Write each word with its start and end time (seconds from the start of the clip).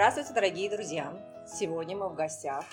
Здравствуйте, 0.00 0.32
дорогие 0.32 0.70
друзья! 0.70 1.12
Сегодня 1.46 1.94
мы 1.94 2.08
в 2.08 2.14
гостях 2.14 2.64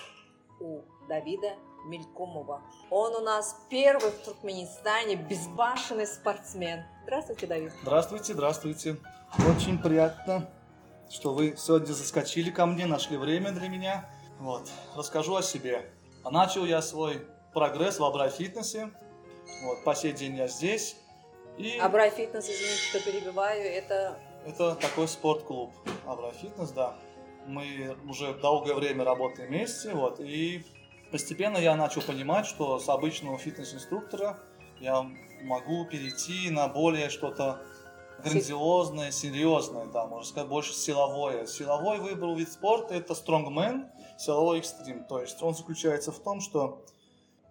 у 0.60 0.80
Давида 1.10 1.56
Мелькомова. 1.84 2.62
Он 2.88 3.16
у 3.16 3.20
нас 3.20 3.54
первый 3.68 4.12
в 4.12 4.24
Туркменистане 4.24 5.16
безбашенный 5.16 6.06
спортсмен. 6.06 6.84
Здравствуйте, 7.02 7.46
Давид. 7.46 7.72
Здравствуйте, 7.82 8.32
здравствуйте. 8.32 8.96
Очень 9.46 9.78
приятно, 9.78 10.48
что 11.10 11.34
вы 11.34 11.54
сегодня 11.58 11.92
заскочили 11.92 12.50
ко 12.50 12.64
мне, 12.64 12.86
нашли 12.86 13.18
время 13.18 13.52
для 13.52 13.68
меня. 13.68 14.08
Вот, 14.38 14.66
расскажу 14.96 15.36
о 15.36 15.42
себе. 15.42 15.84
Начал 16.24 16.64
я 16.64 16.80
свой 16.80 17.26
прогресс 17.52 17.98
в 17.98 18.04
Абрай-фитнесе. 18.04 18.88
Вот, 19.64 19.84
по 19.84 19.94
сей 19.94 20.14
день 20.14 20.34
я 20.34 20.48
здесь. 20.48 20.96
И... 21.58 21.76
Абрай 21.76 22.08
фитнес, 22.08 22.48
извините, 22.48 22.80
что 22.88 23.00
перебиваю, 23.04 23.60
это... 23.70 24.18
Это 24.46 24.76
такой 24.76 25.06
спортклуб. 25.06 25.72
Абрай 26.06 26.32
фитнес, 26.32 26.70
да. 26.70 26.96
Мы 27.48 27.96
уже 28.06 28.34
долгое 28.34 28.74
время 28.74 29.04
работаем 29.04 29.48
вместе, 29.48 29.94
вот, 29.94 30.20
и 30.20 30.62
постепенно 31.10 31.56
я 31.56 31.74
начал 31.76 32.02
понимать, 32.02 32.46
что 32.46 32.78
с 32.78 32.88
обычного 32.88 33.38
фитнес-инструктора 33.38 34.38
я 34.80 35.10
могу 35.42 35.86
перейти 35.86 36.50
на 36.50 36.68
более 36.68 37.08
что-то 37.08 37.62
грандиозное, 38.22 39.10
серьезное, 39.10 39.86
да, 39.86 40.06
можно 40.06 40.28
сказать, 40.28 40.48
больше 40.48 40.74
силовое. 40.74 41.46
Силовой 41.46 42.00
выбрал 42.00 42.36
вид 42.36 42.52
спорта– 42.52 42.94
это 42.96 43.14
стронгмен, 43.14 43.90
силовой 44.18 44.58
экстрим. 44.58 45.04
То 45.04 45.20
есть 45.20 45.42
он 45.42 45.54
заключается 45.54 46.12
в 46.12 46.18
том, 46.18 46.40
что 46.40 46.84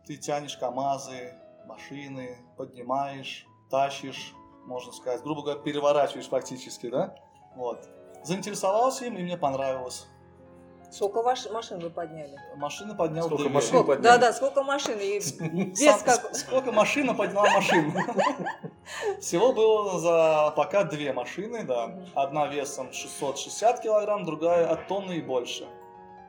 ты 0.06 0.18
тянешь 0.18 0.58
КАМАЗы, 0.58 1.34
машины, 1.66 2.38
поднимаешь, 2.56 3.46
тащишь, 3.72 4.34
можно 4.66 4.92
сказать, 4.92 5.24
грубо 5.24 5.42
говоря, 5.42 5.60
переворачиваешь 5.60 6.28
фактически, 6.28 6.90
да? 6.90 7.16
Вот. 7.56 7.90
Заинтересовался 8.24 9.06
им, 9.06 9.18
и 9.18 9.24
мне 9.24 9.38
понравилось. 9.38 10.08
Сколько 10.90 11.22
ваш 11.22 11.50
машин 11.50 11.80
вы 11.80 11.90
подняли? 11.90 12.38
Машины 12.56 12.96
поднял 12.96 13.26
Сколько 13.26 13.44
две. 13.44 13.52
машин 13.54 13.70
Сколько? 13.70 13.88
подняли? 13.88 14.04
Да, 14.04 14.18
да, 14.18 14.34
сколько 14.34 14.64
машин? 14.64 14.98
И 15.00 15.18
без 15.20 15.80
Сам- 15.80 16.00
как... 16.02 16.34
Сколько 16.36 16.72
машина 16.72 17.14
подняла 17.14 17.50
машин? 17.50 17.94
Всего 19.20 19.52
было 19.52 20.00
за 20.00 20.54
пока 20.56 20.84
две 20.86 21.12
машины, 21.12 21.64
да. 21.64 22.00
Одна 22.16 22.48
весом 22.48 22.94
660 22.94 23.82
килограмм, 23.82 24.24
другая 24.26 24.66
от 24.68 24.88
тонны 24.88 25.18
и 25.18 25.22
больше. 25.22 25.68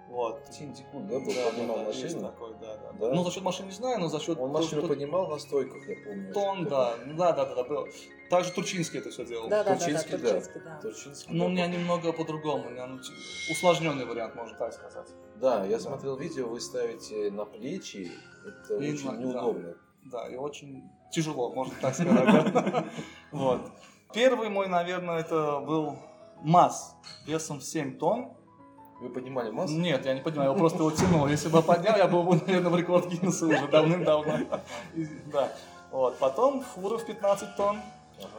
Вот. 0.09 0.43
Тин 0.51 0.73
Дикун, 0.73 1.07
да, 1.07 1.19
был, 1.21 1.27
Да, 1.27 1.51
поднимал 1.51 1.77
да, 1.77 1.83
да, 1.83 1.89
машину. 1.89 2.21
такой, 2.23 2.55
да, 2.61 2.77
да. 2.77 2.93
Да? 2.99 3.15
Ну, 3.15 3.25
за 3.25 3.31
счет 3.31 3.43
машин 3.43 3.67
не 3.67 3.73
знаю, 3.73 4.01
но 4.01 4.09
за 4.09 4.19
счет... 4.21 4.31
Он 4.31 4.35
того, 4.37 4.49
машину 4.49 4.81
что 4.81 4.89
поднимал 4.89 5.29
на 5.29 5.39
стойках, 5.39 5.87
я 5.87 5.97
помню. 6.05 6.33
Тон, 6.33 6.65
да. 6.65 6.95
Да, 7.07 7.33
да, 7.33 7.45
да, 7.45 7.55
да. 7.55 7.65
был. 7.65 7.87
Также 8.31 8.53
Турчинский 8.53 9.01
это 9.01 9.11
все 9.11 9.27
делал. 9.27 9.49
Да, 9.49 9.63
да, 9.63 9.75
да, 9.75 9.79
да, 9.79 9.85
Турчинский, 9.85 10.19
да. 10.19 10.29
Турчинский, 10.31 10.61
да. 10.65 10.81
Турчинский. 10.81 11.35
Но 11.35 11.45
у 11.45 11.49
да, 11.49 11.53
меня 11.55 11.67
немного 11.67 12.13
по-другому, 12.13 12.69
у 12.69 12.71
меня 12.71 12.87
ну, 12.87 12.99
усложненный 13.51 14.07
вариант, 14.07 14.35
можно 14.35 14.57
так 14.57 14.73
сказать. 14.73 15.09
Да, 15.37 15.65
я 15.67 15.77
Да. 15.77 15.83
смотрел 15.83 16.17
видео, 16.17 16.49
вы 16.49 16.61
ставите 16.61 17.31
на 17.31 17.45
плечи, 17.45 18.11
это 18.47 18.77
И 18.83 18.93
очень 18.95 19.07
на- 19.07 19.13
да. 19.13 19.19
неудобно. 19.19 19.75
Да, 20.05 20.29
и 20.29 20.37
очень 20.37 20.85
тяжело, 21.13 21.53
можно 21.53 21.75
так 21.83 21.95
сказать. 21.95 22.53
да. 22.53 22.85
Вот. 23.31 23.61
Первый 24.15 24.49
мой, 24.49 24.69
наверное, 24.69 25.19
это 25.19 25.61
был 25.61 25.99
МАЗ 26.43 26.95
весом 27.27 27.61
в 27.61 27.63
7 27.65 27.99
тонн. 27.99 28.33
Вы 29.01 29.11
поднимали 29.11 29.51
массу? 29.51 29.75
Нет, 29.75 30.05
я 30.07 30.15
не 30.15 30.21
понимаю, 30.21 30.53
я 30.53 30.59
просто 30.59 30.79
его 30.79 30.91
тянул. 30.91 31.27
Если 31.29 31.49
бы 31.49 31.63
поднял, 31.63 31.97
я 31.97 32.09
был 32.09 32.25
бы, 32.25 32.37
наверное, 32.37 32.71
в 32.71 32.77
рекорд 32.77 33.07
Гиннесса 33.07 33.47
уже 33.47 33.69
давным-давно. 33.69 34.39
Да. 35.33 35.53
Вот. 35.91 36.19
Потом 36.19 36.63
фуры 36.63 36.99
в 36.99 37.07
15 37.07 37.57
тонн, 37.57 37.81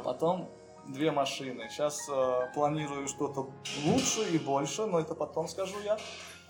потом 0.03 0.49
две 0.87 1.11
машины. 1.11 1.69
Сейчас 1.69 2.07
э, 2.09 2.47
планирую 2.53 3.07
что-то 3.07 3.49
лучше 3.85 4.23
и 4.31 4.37
больше, 4.37 4.85
но 4.85 4.99
это 4.99 5.15
потом 5.15 5.47
скажу 5.47 5.75
я. 5.83 5.97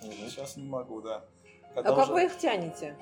Сейчас 0.02 0.58
не 0.58 0.68
могу, 0.68 1.02
да. 1.02 1.24
А 1.72 1.76
Когда 1.76 1.96
как 1.96 2.06
уже- 2.06 2.14
вы 2.14 2.26
их 2.26 2.38
тянете? 2.38 2.98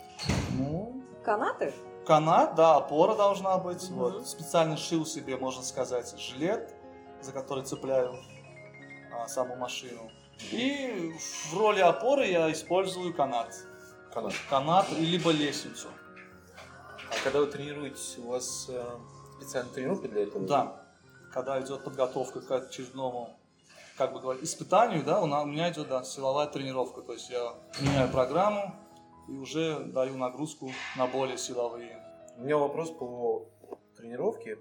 Ну, 0.58 1.02
Канаты? 1.24 1.74
канат, 2.06 2.56
да, 2.56 2.78
опора 2.78 3.16
должна 3.16 3.58
быть. 3.58 3.90
Мгм. 3.90 4.00
Вот. 4.00 4.28
Специально 4.28 4.78
шил 4.78 5.06
себе, 5.06 5.38
можно 5.38 5.64
сказать, 5.64 6.14
жилет, 6.20 6.74
за 7.22 7.32
который 7.32 7.64
цепляю 7.64 8.16
а, 9.14 9.28
саму 9.28 9.56
машину. 9.56 10.10
И 10.52 11.14
в 11.52 11.58
роли 11.58 11.82
опоры 11.82 12.28
я 12.28 12.52
использую 12.52 13.14
канат. 13.14 13.54
Канат. 14.14 14.34
Канат 14.50 14.92
либо 14.92 15.32
лестницу. 15.32 15.88
А 17.10 17.24
когда 17.24 17.40
вы 17.40 17.48
тренируетесь, 17.48 18.18
у 18.18 18.30
вас 18.30 18.68
э, 18.70 18.84
специальная 19.38 19.74
тренировка 19.74 20.08
для 20.08 20.24
этого? 20.24 20.46
Да. 20.46 20.82
Когда 21.34 21.60
идет 21.62 21.84
подготовка 21.84 22.42
к 22.42 22.52
очередному, 22.52 23.38
как 23.98 24.14
бы 24.14 24.20
говорить, 24.20 24.44
испытанию, 24.44 25.04
да, 25.04 25.22
у, 25.22 25.46
меня 25.46 25.72
идет 25.72 25.88
да, 25.88 26.04
силовая 26.04 26.48
тренировка. 26.48 27.02
То 27.02 27.14
есть 27.14 27.30
я 27.30 27.56
меняю 27.80 28.10
программу 28.10 28.76
и 29.28 29.38
уже 29.38 29.80
даю 29.80 30.18
нагрузку 30.18 30.72
на 30.96 31.08
более 31.08 31.38
силовые. 31.38 32.02
У 32.38 32.42
меня 32.42 32.58
вопрос 32.58 32.92
по 32.92 33.50
тренировке. 33.96 34.58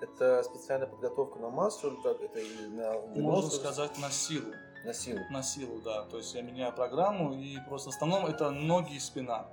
Это 0.00 0.42
специальная 0.42 0.88
подготовка 0.88 1.38
на 1.38 1.50
массу, 1.50 1.96
как 2.02 2.20
это 2.20 2.40
или 2.40 2.66
на 2.66 3.00
Можно 3.14 3.50
сказать 3.50 3.98
на 3.98 4.10
силу. 4.10 4.52
На 4.84 4.92
силу. 4.94 5.20
На 5.30 5.42
силу, 5.42 5.80
да. 5.80 6.02
То 6.04 6.18
есть 6.18 6.34
я 6.34 6.42
меняю 6.42 6.72
программу 6.72 7.34
и 7.34 7.58
просто 7.68 7.90
в 7.90 7.94
основном 7.94 8.26
это 8.26 8.50
ноги 8.50 8.94
и 8.94 9.00
спина. 9.00 9.46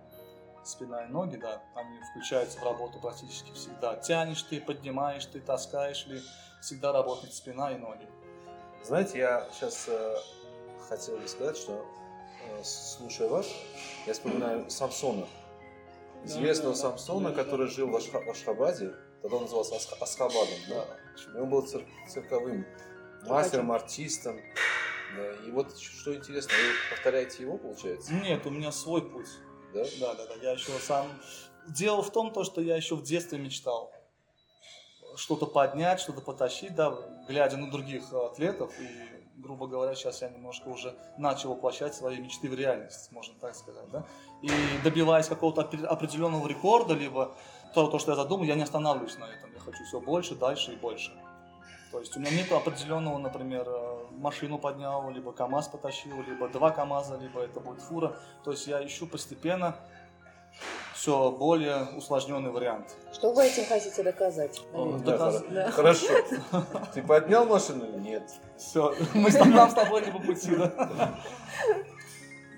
Спина 0.64 1.06
и 1.06 1.08
ноги, 1.08 1.38
да, 1.38 1.62
они 1.76 1.98
включаются 2.12 2.60
в 2.60 2.64
работу 2.64 3.00
практически 3.00 3.52
всегда. 3.54 3.96
Тянешь 3.96 4.44
ты, 4.44 4.60
поднимаешь 4.60 5.26
ты, 5.26 5.40
таскаешь 5.40 6.06
ли, 6.08 6.22
всегда 6.62 6.92
работает 6.92 7.34
спина 7.34 7.72
и 7.72 7.78
ноги. 7.78 8.06
Знаете, 8.84 9.20
я 9.20 9.48
сейчас 9.54 9.90
хотел 10.90 11.18
бы 11.18 11.28
сказать, 11.28 11.58
что 11.58 11.86
э, 12.50 12.64
слушая 12.64 13.30
вас, 13.30 13.48
я 14.06 14.14
вспоминаю 14.14 14.70
Самсона. 14.70 15.28
Известного 16.26 16.76
да, 16.76 16.82
да. 16.82 16.90
Самсона, 16.90 17.30
Да, 17.30 17.36
да, 17.36 17.44
который 17.44 17.68
да. 17.68 17.74
жил 17.74 17.90
в 17.90 17.96
Ашха- 17.96 18.24
в 18.26 18.30
Ашхабаде. 18.30 18.94
Тогда 19.22 19.38
он 19.38 19.44
назывался 19.44 19.76
Асха- 19.76 19.98
Асхабадом. 20.02 20.60
Да? 20.70 20.86
И 21.36 21.42
он 21.42 21.50
был 21.50 21.62
цир- 21.66 21.88
цирковым 22.10 22.66
мастером, 23.28 23.72
артистом. 23.72 24.40
Да. 25.16 25.48
И 25.48 25.52
вот 25.52 25.78
что 25.78 26.16
интересно, 26.16 26.54
вы 26.54 26.96
повторяете 26.96 27.44
его, 27.44 27.58
получается? 27.58 28.14
Нет, 28.14 28.46
у 28.46 28.50
меня 28.50 28.72
свой 28.72 29.02
путь. 29.02 29.30
Да? 29.74 29.84
Да, 30.00 30.14
да, 30.16 30.26
да. 30.28 30.36
Я 30.42 30.52
еще 30.52 30.72
сам... 30.80 31.08
Дело 31.68 32.02
в 32.02 32.12
том, 32.12 32.32
то, 32.32 32.44
что 32.44 32.62
я 32.62 32.76
еще 32.76 32.96
в 32.96 33.04
детстве 33.04 33.38
мечтал 33.38 33.92
что-то 35.16 35.46
поднять, 35.46 36.00
что-то 36.00 36.22
потащить, 36.22 36.76
да, 36.76 36.98
глядя 37.28 37.58
на 37.58 37.70
других 37.70 38.04
э, 38.12 38.26
атлетов. 38.26 38.72
И, 38.80 38.88
грубо 39.38 39.68
говоря, 39.68 39.96
сейчас 39.96 40.22
я 40.22 40.30
немножко 40.30 40.68
уже 40.70 40.96
начал 41.18 41.50
воплощать 41.50 41.96
свои 41.96 42.18
мечты 42.18 42.50
в 42.50 42.54
реальность, 42.54 43.12
можно 43.12 43.34
так 43.40 43.56
сказать, 43.56 43.90
да. 43.92 44.06
И 44.42 44.50
добиваясь 44.84 45.28
какого-то 45.28 45.62
опре- 45.62 45.86
определенного 45.86 46.48
рекорда, 46.48 46.94
либо 46.94 47.36
то, 47.74 47.88
то, 47.88 48.00
что 48.00 48.12
я 48.12 48.16
задумал, 48.16 48.46
я 48.46 48.56
не 48.56 48.64
останавливаюсь 48.64 49.18
на 49.18 49.26
этом. 49.26 49.54
Я 49.54 49.60
хочу 49.60 49.84
все 49.84 50.00
больше, 50.00 50.36
дальше 50.36 50.74
и 50.74 50.76
больше. 50.76 51.12
То 51.92 52.00
есть 52.00 52.16
у 52.16 52.20
меня 52.20 52.32
нет 52.32 52.52
определенного, 52.52 53.18
например, 53.18 53.64
э, 53.68 53.98
машину 54.12 54.60
поднял, 54.60 55.10
либо 55.10 55.32
КАМАЗ 55.32 55.70
потащил, 55.70 56.22
либо 56.22 56.48
два 56.48 56.70
КАМАЗа, 56.70 57.18
либо 57.18 57.42
это 57.42 57.60
будет 57.60 57.82
фура. 57.82 58.16
То 58.44 58.52
есть 58.52 58.68
я 58.68 58.86
ищу 58.86 59.08
постепенно 59.08 59.76
все 60.94 61.32
более 61.32 61.86
усложненный 61.98 62.52
вариант. 62.52 62.96
Что 63.14 63.32
вы 63.32 63.48
этим 63.48 63.66
хотите 63.66 64.04
доказать? 64.04 64.62
Давид? 64.74 65.04
Да, 65.04 65.12
Доказ- 65.18 65.46
Да. 65.50 65.72
Хорошо. 65.72 66.14
Ты 66.94 67.02
поднял 67.02 67.46
машину? 67.46 67.86
Нет. 68.00 68.30
Все, 68.58 68.94
мы 69.14 69.32
с 69.32 69.36
тобой, 69.74 70.06
не 70.06 70.12
по 70.12 70.20
пути, 70.20 70.56
да? 70.56 71.16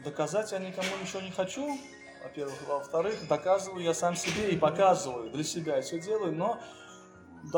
Доказать 0.03 0.51
я 0.51 0.57
никому 0.57 0.89
ничего 1.01 1.21
не 1.21 1.31
хочу, 1.31 1.77
во-первых. 2.23 2.55
Во-вторых, 2.67 3.27
доказываю 3.29 3.83
я 3.83 3.93
сам 3.93 4.15
себе 4.15 4.49
и 4.49 4.57
показываю 4.57 5.29
для 5.29 5.43
себя, 5.43 5.79
все 5.81 5.99
делаю, 5.99 6.33
но 6.33 6.57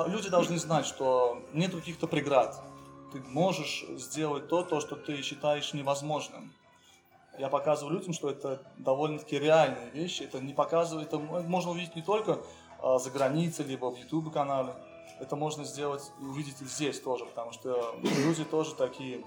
люди 0.07 0.29
должны 0.29 0.57
знать, 0.57 0.85
что 0.85 1.41
нет 1.53 1.73
каких-то 1.73 2.07
преград. 2.07 2.61
Ты 3.11 3.21
можешь 3.21 3.85
сделать 3.89 4.47
то, 4.47 4.63
то, 4.63 4.79
что 4.79 4.95
ты 4.95 5.21
считаешь 5.21 5.73
невозможным. 5.73 6.53
Я 7.37 7.49
показываю 7.49 7.97
людям, 7.97 8.13
что 8.13 8.29
это 8.29 8.61
довольно-таки 8.77 9.39
реальные 9.39 9.89
вещи. 9.91 10.23
Это 10.23 10.39
не 10.39 10.53
показывает, 10.53 11.07
это 11.07 11.17
можно 11.17 11.71
увидеть 11.71 11.95
не 11.95 12.01
только 12.01 12.39
а, 12.81 12.99
за 12.99 13.09
границей, 13.09 13.65
либо 13.65 13.91
в 13.91 13.97
YouTube 13.97 14.31
канале. 14.31 14.73
Это 15.19 15.35
можно 15.35 15.63
сделать 15.63 16.11
и 16.19 16.23
увидеть 16.23 16.61
и 16.61 16.65
здесь 16.65 16.99
тоже, 16.99 17.25
потому 17.25 17.51
что 17.51 17.95
люди 18.01 18.43
тоже 18.45 18.75
такие 18.75 19.23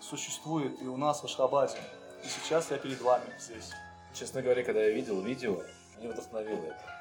существуют 0.00 0.80
и 0.80 0.86
у 0.86 0.96
нас 0.96 1.20
в 1.20 1.24
Ашхабаде. 1.24 1.78
И 2.24 2.28
сейчас 2.28 2.70
я 2.70 2.78
перед 2.78 3.00
вами 3.00 3.26
здесь. 3.38 3.70
Честно 4.14 4.42
говоря, 4.42 4.64
когда 4.64 4.82
я 4.82 4.90
видел 4.90 5.20
видео, 5.20 5.62
меня 5.98 6.10
вдохновило 6.12 6.64
это. 6.64 6.97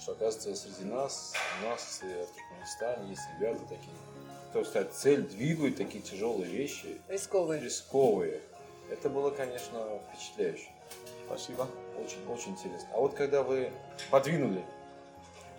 Что, 0.00 0.12
оказывается, 0.12 0.54
среди 0.54 0.84
нас, 0.90 1.34
у 1.60 1.66
нас 1.66 2.00
и 2.02 2.06
в 2.06 2.26
Туркменистане 2.34 3.10
есть 3.10 3.22
ребята 3.38 3.60
такие, 3.68 3.94
кто 4.50 4.64
ставит 4.64 4.94
цель, 4.94 5.22
двигают 5.22 5.76
такие 5.76 6.02
тяжелые 6.02 6.50
вещи, 6.50 7.00
Рисковые. 7.08 7.60
рисковые. 7.60 8.40
Это 8.90 9.08
было, 9.10 9.30
конечно, 9.30 10.00
впечатляюще. 10.12 10.68
Спасибо. 11.26 11.68
Очень, 11.98 12.26
очень 12.28 12.52
интересно. 12.52 12.88
А 12.94 12.98
вот 12.98 13.14
когда 13.14 13.42
вы 13.42 13.72
подвинули, 14.10 14.64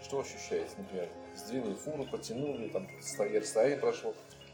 что 0.04 0.20
ощущаете, 0.20 0.72
например? 0.78 1.08
Сдвинули 1.36 1.76
фуру, 1.76 2.06
потянули, 2.06 2.68
там 2.70 2.88
расстояние 3.00 3.78
прошло. 3.78 4.14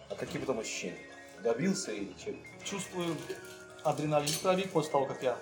А 0.10 0.16
какие 0.16 0.40
потом 0.40 0.60
ощущения? 0.60 0.98
добился 1.44 1.92
и 1.92 2.08
че- 2.18 2.36
чувствую 2.64 3.16
адреналин 3.84 4.28
в 4.28 4.42
крови 4.42 4.68
после 4.68 4.92
того, 4.92 5.06
как 5.06 5.22
я 5.22 5.38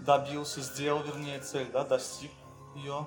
добился, 0.00 0.60
сделал, 0.60 1.02
вернее, 1.04 1.40
цель, 1.40 1.68
да, 1.72 1.84
достиг 1.84 2.30
ее. 2.74 3.06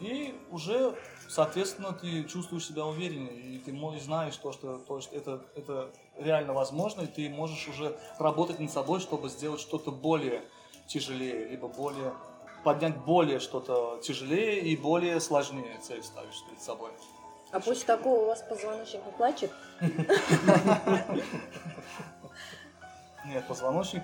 И 0.00 0.34
уже, 0.50 0.96
соответственно, 1.28 1.92
ты 1.92 2.24
чувствуешь 2.24 2.66
себя 2.66 2.86
увереннее, 2.86 3.56
и 3.56 3.58
ты 3.58 3.76
знаешь 4.00 4.36
то, 4.36 4.52
что, 4.52 4.78
то, 4.78 5.00
что 5.00 5.14
это, 5.14 5.44
это 5.54 5.90
реально 6.18 6.54
возможно, 6.54 7.02
и 7.02 7.06
ты 7.06 7.28
можешь 7.28 7.68
уже 7.68 7.96
работать 8.18 8.58
над 8.58 8.70
собой, 8.70 9.00
чтобы 9.00 9.28
сделать 9.28 9.60
что-то 9.60 9.90
более 9.90 10.42
тяжелее, 10.86 11.48
либо 11.48 11.68
более 11.68 12.14
поднять 12.64 12.96
более 12.98 13.40
что-то 13.40 14.00
тяжелее 14.02 14.60
и 14.60 14.76
более 14.76 15.20
сложнее 15.20 15.78
цель 15.82 16.02
ставишь 16.02 16.42
перед 16.48 16.62
собой. 16.62 16.90
А 17.52 17.60
после 17.60 17.86
такого 17.86 18.22
у 18.22 18.26
вас 18.26 18.42
позвоночник 18.42 19.04
не 19.04 19.12
плачет? 19.12 19.50
Нет, 23.24 23.46
позвоночник, 23.46 24.02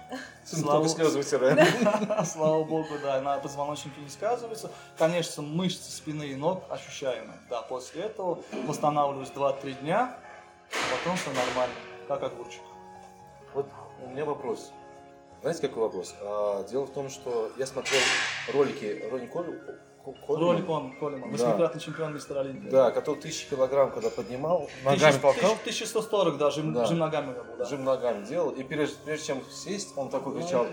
Только 0.50 0.88
слезы 0.88 1.18
вытираем. 1.18 2.24
Слава 2.26 2.64
богу, 2.64 2.98
да, 3.02 3.20
на 3.20 3.38
позвоночнике 3.38 4.00
не 4.00 4.10
сказывается. 4.10 4.70
Конечно, 4.98 5.42
мышцы 5.42 5.90
спины 5.90 6.24
и 6.24 6.34
ног 6.34 6.64
ощущаемы. 6.68 7.34
Да, 7.48 7.62
после 7.62 8.02
этого 8.02 8.42
восстанавливаюсь 8.66 9.30
2-3 9.30 9.80
дня, 9.80 10.18
а 10.70 10.96
потом 10.96 11.16
все 11.16 11.30
нормально, 11.30 11.74
как 12.08 12.22
огурчик. 12.22 12.62
Вот 13.54 13.66
у 14.04 14.08
меня 14.08 14.24
вопрос. 14.26 14.70
Знаете, 15.40 15.68
какой 15.68 15.84
вопрос? 15.84 16.14
А, 16.20 16.64
дело 16.64 16.84
в 16.84 16.90
том, 16.92 17.08
что 17.08 17.50
я 17.56 17.66
смотрел 17.66 18.00
ролики 18.52 19.06
Рони 19.10 19.26
Коль... 19.26 19.58
Коль- 20.12 20.38
Ролик 20.40 20.68
он, 20.68 20.96
Колеман, 20.98 21.30
восьмикратный 21.30 21.80
чемпион 21.80 22.14
мистер 22.14 22.38
Олимпия. 22.38 22.70
Да, 22.70 22.90
который 22.92 23.20
тысячи 23.20 23.48
килограмм, 23.48 23.90
когда 23.90 24.08
поднимал, 24.10 24.68
ногами 24.84 25.18
толкал, 25.18 25.52
1140, 25.62 26.36
да, 26.38 26.50
жим, 26.50 26.72
Да. 26.72 26.84
жим 26.86 26.98
ногами 26.98 27.32
был, 27.32 27.42
да. 27.58 27.64
жим 27.64 27.84
ногами 27.84 28.24
делал, 28.24 28.50
и 28.50 28.62
прежде, 28.62 28.96
прежде 29.04 29.26
чем 29.26 29.42
сесть, 29.50 29.92
он 29.96 30.08
такой 30.08 30.40
кричал, 30.40 30.64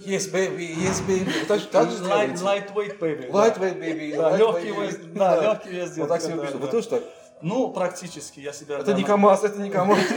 Yes, 0.00 0.32
baby, 0.32 0.74
yes, 0.76 1.06
baby. 1.06 1.46
Так, 1.46 1.64
так 1.70 1.90
же 1.90 2.04
Light-? 2.04 2.34
Lightweight, 2.34 2.98
baby. 2.98 3.32
да. 3.32 3.48
Lightweight, 3.48 3.78
baby. 3.78 4.16
Да, 4.16 4.36
легкий 4.36 4.70
вес, 4.72 4.96
да, 5.14 5.42
легкий 5.42 5.70
вес 5.70 5.88
Вот 5.88 5.94
делать, 5.94 6.08
так 6.10 6.20
себя 6.22 6.36
да, 6.36 6.42
пишут. 6.42 6.60
да. 6.60 6.66
Вы 6.66 6.70
тоже 6.72 6.88
так? 6.88 7.02
Ну, 7.40 7.72
практически, 7.72 8.40
я 8.40 8.52
себя... 8.52 8.76
Это 8.76 8.86
да, 8.86 8.92
не 8.92 9.02
КамАЗ, 9.04 9.44
это 9.44 9.60
не 9.60 9.68
КамАЗ. 9.70 9.98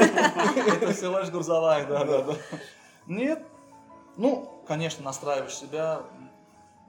Это 0.81 0.94
всего 0.94 1.18
лишь 1.19 1.30
грузовая, 1.30 1.86
да, 1.88 2.04
да, 2.04 2.22
да. 2.22 2.36
Нет. 3.07 3.42
Ну, 4.18 4.62
конечно, 4.68 5.04
настраиваешь 5.04 5.56
себя, 5.56 6.01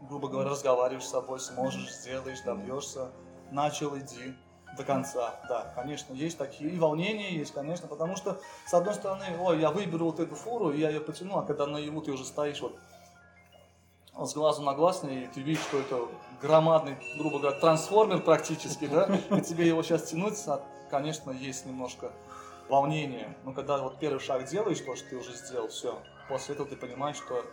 грубо 0.02 0.28
говоря, 0.28 0.50
разговариваешь 0.50 1.04
с 1.04 1.10
собой, 1.10 1.40
сможешь, 1.40 1.92
сделаешь, 1.92 2.40
добьешься. 2.40 3.10
Начал, 3.50 3.96
иди 3.98 4.34
до 4.76 4.84
конца. 4.84 5.40
Да, 5.48 5.72
конечно, 5.74 6.12
есть 6.12 6.38
такие 6.38 6.70
и 6.70 6.78
волнения 6.78 7.34
есть, 7.34 7.52
конечно, 7.52 7.88
потому 7.88 8.16
что, 8.16 8.40
с 8.66 8.74
одной 8.74 8.94
стороны, 8.94 9.24
ой, 9.40 9.60
я 9.60 9.70
выберу 9.70 10.06
вот 10.06 10.20
эту 10.20 10.34
фуру, 10.34 10.70
и 10.70 10.80
я 10.80 10.90
ее 10.90 11.00
потяну, 11.00 11.38
а 11.38 11.42
когда 11.42 11.66
наяву 11.66 12.02
ты 12.02 12.12
уже 12.12 12.24
стоишь 12.24 12.60
вот 12.60 12.76
с 14.18 14.34
глазу 14.34 14.62
на 14.62 14.74
глаз, 14.74 15.04
и 15.04 15.28
ты 15.34 15.40
видишь, 15.40 15.62
что 15.62 15.78
это 15.78 16.08
громадный, 16.40 16.96
грубо 17.18 17.38
говоря, 17.38 17.58
трансформер 17.58 18.20
практически, 18.22 18.86
да, 18.86 19.04
и 19.30 19.40
тебе 19.40 19.66
его 19.66 19.82
сейчас 19.82 20.04
тянуть, 20.04 20.38
а, 20.46 20.60
конечно, 20.90 21.30
есть 21.30 21.66
немножко 21.66 22.12
волнение. 22.68 23.36
Но 23.44 23.52
когда 23.52 23.78
вот 23.78 23.98
первый 23.98 24.20
шаг 24.20 24.44
делаешь, 24.46 24.80
то, 24.80 24.96
что 24.96 25.10
ты 25.10 25.16
уже 25.16 25.34
сделал, 25.34 25.68
все, 25.68 25.98
после 26.28 26.54
этого 26.54 26.68
ты 26.68 26.76
понимаешь, 26.76 27.16
что 27.16 27.44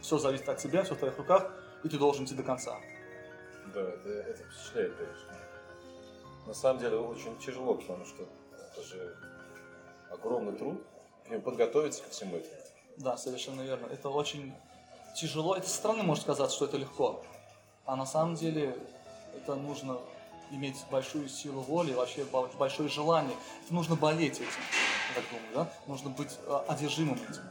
все 0.00 0.18
зависит 0.18 0.48
от 0.48 0.58
тебя, 0.58 0.82
все 0.84 0.94
в 0.94 0.98
твоих 0.98 1.16
руках, 1.16 1.50
и 1.84 1.88
ты 1.88 1.98
должен 1.98 2.24
идти 2.24 2.34
до 2.34 2.42
конца. 2.42 2.78
Да, 3.74 3.80
это, 3.80 4.08
это 4.08 4.42
впечатляет, 4.44 4.96
конечно. 4.96 5.32
На 6.46 6.54
самом 6.54 6.80
деле 6.80 6.96
очень 6.98 7.36
тяжело, 7.38 7.74
потому 7.74 8.04
что 8.06 8.28
это 8.72 8.82
же 8.82 9.16
огромный 10.10 10.56
труд, 10.56 10.82
и 11.30 11.38
подготовиться 11.38 12.02
ко 12.04 12.10
всему 12.10 12.36
этому. 12.36 12.54
Да, 12.98 13.16
совершенно 13.16 13.62
верно. 13.62 13.86
Это 13.86 14.08
очень 14.08 14.54
тяжело. 15.16 15.56
Это 15.56 15.68
со 15.68 15.76
стороны 15.76 16.02
может 16.04 16.24
казаться, 16.24 16.54
что 16.56 16.66
это 16.66 16.76
легко. 16.76 17.24
А 17.84 17.96
на 17.96 18.06
самом 18.06 18.36
деле 18.36 18.76
это 19.34 19.56
нужно 19.56 19.98
иметь 20.52 20.76
большую 20.90 21.28
силу 21.28 21.60
воли, 21.62 21.92
вообще 21.92 22.24
бо- 22.24 22.46
большое 22.58 22.88
желание. 22.88 23.36
Это 23.64 23.74
нужно 23.74 23.96
болеть 23.96 24.36
этим, 24.36 24.46
я 25.14 25.20
так 25.20 25.24
думаю, 25.30 25.54
да? 25.54 25.72
Нужно 25.88 26.10
быть 26.10 26.38
а, 26.46 26.64
одержимым 26.68 27.16
этим, 27.28 27.42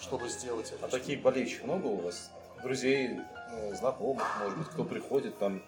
чтобы 0.00 0.28
сделать 0.30 0.72
это. 0.72 0.86
А 0.86 0.88
таких 0.88 1.20
болельщиков 1.20 1.66
много 1.66 1.86
у 1.86 1.96
вас? 1.96 2.30
Друзей, 2.62 3.20
ну, 3.50 3.74
знакомых, 3.74 4.24
может 4.40 4.58
быть, 4.58 4.68
кто 4.68 4.84
приходит 4.84 5.38
там 5.38 5.62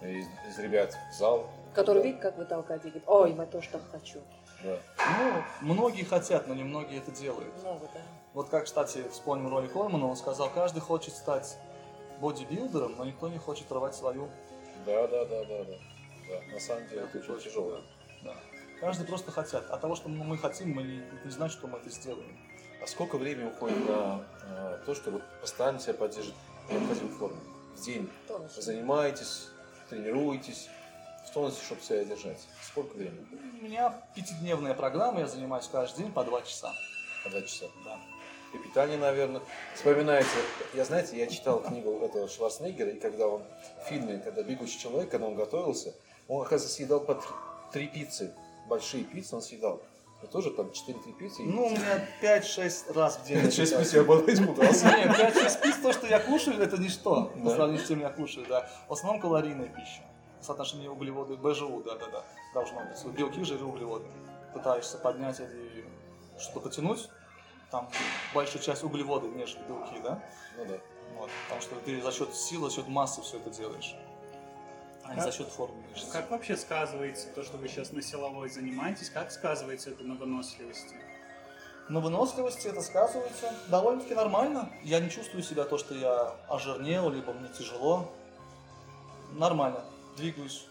из, 0.00 0.26
из 0.48 0.58
ребят 0.58 0.96
в 1.10 1.14
зал? 1.14 1.50
Который 1.74 2.02
видит, 2.02 2.20
как 2.20 2.38
вы 2.38 2.44
толкаете, 2.44 2.88
и 2.88 2.90
говорит, 2.90 3.08
ой, 3.08 3.32
я 3.32 3.46
тоже 3.46 3.68
так 3.70 3.82
хочу. 3.90 4.20
Да. 4.64 4.76
Ну, 5.18 5.42
многие 5.60 6.02
хотят, 6.02 6.48
но 6.48 6.54
не 6.54 6.64
многие 6.64 6.98
это 6.98 7.10
делают. 7.12 7.52
Много, 7.62 7.88
да. 7.92 8.00
Вот 8.34 8.48
как, 8.48 8.64
кстати, 8.64 9.04
вспомним 9.10 9.48
роли 9.48 9.68
Кольмана, 9.68 10.06
он 10.06 10.16
сказал, 10.16 10.50
каждый 10.50 10.80
хочет 10.80 11.14
стать 11.14 11.58
бодибилдером, 12.20 12.96
но 12.96 13.04
никто 13.04 13.28
не 13.28 13.38
хочет 13.38 13.70
рвать 13.70 13.94
свою 13.94 14.28
Да, 14.84 15.06
да, 15.06 15.24
да, 15.24 15.44
да, 15.44 15.64
да. 15.64 15.74
Да, 16.28 16.52
на 16.52 16.60
самом 16.60 16.86
деле 16.88 17.02
это 17.02 17.18
очень 17.32 17.44
тяжело. 17.44 17.80
Да. 18.22 18.34
Каждый 18.80 19.06
просто 19.06 19.30
хотят. 19.30 19.70
От 19.70 19.80
того, 19.80 19.96
что 19.96 20.08
мы 20.08 20.36
хотим, 20.36 20.74
мы 20.74 20.82
не, 20.82 20.98
это 20.98 21.24
не 21.24 21.30
значит, 21.30 21.58
что 21.58 21.66
мы 21.68 21.78
это 21.78 21.90
сделаем. 21.90 22.36
А 22.82 22.86
сколько 22.86 23.18
времени 23.18 23.48
уходит 23.48 23.88
на 23.88 24.24
э, 24.44 24.78
то, 24.86 24.94
чтобы 24.94 25.22
постоянно 25.40 25.78
себя 25.80 25.94
поддерживать 25.94 26.36
в 26.68 26.72
необходимой 26.72 27.12
форме? 27.12 27.38
В 27.74 27.84
день 27.84 28.10
Тонус. 28.26 28.54
занимаетесь, 28.56 29.48
тренируетесь, 29.88 30.68
в 31.26 31.32
тонусе, 31.32 31.62
чтобы 31.64 31.82
себя 31.82 32.04
держать. 32.04 32.40
Сколько 32.62 32.96
времени? 32.96 33.26
У 33.60 33.64
меня 33.64 33.94
пятидневная 34.14 34.74
программа, 34.74 35.20
я 35.20 35.26
занимаюсь 35.26 35.68
каждый 35.70 36.04
день 36.04 36.12
по 36.12 36.24
два 36.24 36.42
часа. 36.42 36.72
По 37.24 37.30
два 37.30 37.42
часа. 37.42 37.66
Да. 37.84 37.98
И 38.54 38.58
питание, 38.58 38.96
наверное. 38.96 39.42
Вспоминается, 39.74 40.36
я, 40.74 40.84
знаете, 40.84 41.18
я 41.18 41.26
читал 41.26 41.60
книгу 41.60 42.00
этого 42.00 42.28
Шварценеггера, 42.28 42.90
и 42.90 42.98
когда 42.98 43.26
он 43.26 43.42
в 43.84 43.88
фильме, 43.88 44.18
когда 44.18 44.42
«Бегущий 44.42 44.78
человек», 44.78 45.10
когда 45.10 45.26
он 45.26 45.34
готовился, 45.34 45.94
он, 46.28 46.40
оказывается, 46.40 46.74
съедал 46.74 47.00
по 47.00 47.14
три, 47.14 47.28
три 47.72 47.86
пиццы, 47.88 48.34
большие 48.68 49.04
пиццы 49.04 49.34
он 49.34 49.42
съедал. 49.42 49.82
Вы 50.20 50.28
тоже 50.28 50.50
там 50.50 50.66
4-3 50.66 51.12
пиццы? 51.12 51.42
Ну, 51.42 51.66
у 51.66 51.70
меня 51.70 52.08
5-6 52.20 52.92
раз 52.92 53.18
в 53.18 53.26
день. 53.26 53.38
я 53.38 53.50
6 53.50 53.56
питаюсь. 53.56 53.72
пицц 53.72 53.94
я 53.94 54.02
был 54.02 54.28
испугался. 54.28 54.86
Нет, 54.86 55.10
5-6 55.10 55.62
пиц, 55.62 55.76
то, 55.76 55.92
что 55.92 56.06
я 56.06 56.18
кушаю, 56.18 56.60
это 56.60 56.76
ничто. 56.76 57.32
По 57.44 57.50
сравнению 57.50 57.84
с 57.84 57.88
тем, 57.88 58.00
я 58.00 58.10
кушаю, 58.10 58.46
да. 58.48 58.68
В 58.88 58.92
основном 58.92 59.20
калорийная 59.20 59.68
пища. 59.68 60.02
Соотношение 60.40 60.90
углеводы 60.90 61.36
БЖУ, 61.36 61.82
да-да-да. 61.84 62.24
Должно 62.52 62.80
быть. 62.80 63.04
Белки, 63.16 63.44
жиры, 63.44 63.64
углеводы. 63.64 64.06
Пытаешься 64.52 64.98
поднять 64.98 65.38
или 65.40 65.84
что-то 66.38 66.60
потянуть, 66.60 67.08
там 67.70 67.88
большая 68.34 68.62
часть 68.62 68.82
углеводы, 68.82 69.28
нежели 69.28 69.62
белки, 69.68 70.00
да? 70.02 70.22
Ну 70.56 70.64
да. 70.64 70.78
Вот, 71.18 71.30
потому 71.44 71.60
что 71.60 71.74
ты 71.84 72.00
за 72.00 72.12
счет 72.12 72.34
силы, 72.34 72.70
за 72.70 72.76
счет 72.76 72.88
массы 72.88 73.20
все 73.22 73.38
это 73.38 73.50
делаешь, 73.50 73.96
а 75.10 75.14
Как- 75.14 75.24
за 75.24 75.32
счет 75.32 75.48
формы 75.48 75.82
мышц. 75.90 76.10
Как 76.10 76.30
вообще 76.30 76.56
сказывается 76.56 77.28
то, 77.34 77.42
что 77.42 77.56
вы 77.56 77.68
сейчас 77.68 77.92
на 77.92 78.02
силовой 78.02 78.48
занимаетесь, 78.50 79.10
как 79.10 79.30
сказывается 79.32 79.90
это 79.90 80.04
на 80.04 80.14
выносливости? 80.14 80.94
На 81.88 82.00
выносливости 82.00 82.68
это 82.68 82.82
сказывается 82.82 83.52
довольно-таки 83.68 84.14
нормально. 84.14 84.70
Я 84.82 85.00
не 85.00 85.08
чувствую 85.10 85.42
себя 85.42 85.64
то, 85.64 85.78
что 85.78 85.94
я 85.94 86.34
ожирнел, 86.48 87.08
либо 87.08 87.32
мне 87.32 87.48
тяжело. 87.48 88.12
Нормально. 89.32 89.82
Двигаюсь 90.16 90.66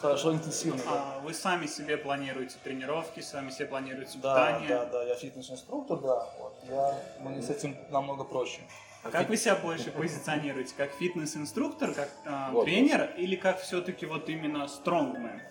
хорошо, 0.00 0.32
интенсивно. 0.32 0.80
Да, 0.84 0.90
А 1.16 1.18
вы 1.20 1.34
сами 1.34 1.66
себе 1.66 1.96
планируете 1.96 2.56
тренировки, 2.62 3.20
сами 3.20 3.50
себе 3.50 3.66
планируете 3.66 4.18
да, 4.18 4.34
питание? 4.34 4.68
да, 4.68 4.84
да, 4.86 5.02
я 5.04 5.14
фитнес-инструктор, 5.16 5.98
да. 5.98 6.28
Вот. 6.38 6.54
Я, 6.68 6.98
мне 7.20 7.42
с 7.42 7.50
этим 7.50 7.76
намного 7.90 8.22
проще. 8.24 8.60
А 9.04 9.10
как 9.10 9.28
вы 9.28 9.36
себя 9.36 9.54
больше 9.56 9.90
позиционируете? 9.90 10.74
Как 10.76 10.92
фитнес-инструктор, 10.92 11.92
как 11.92 12.08
а, 12.24 12.50
Вот. 12.52 12.64
тренер 12.64 13.12
или 13.18 13.36
как 13.36 13.60
все-таки 13.60 14.06
вот 14.06 14.28
именно 14.30 14.66
стронгмен? 14.66 15.42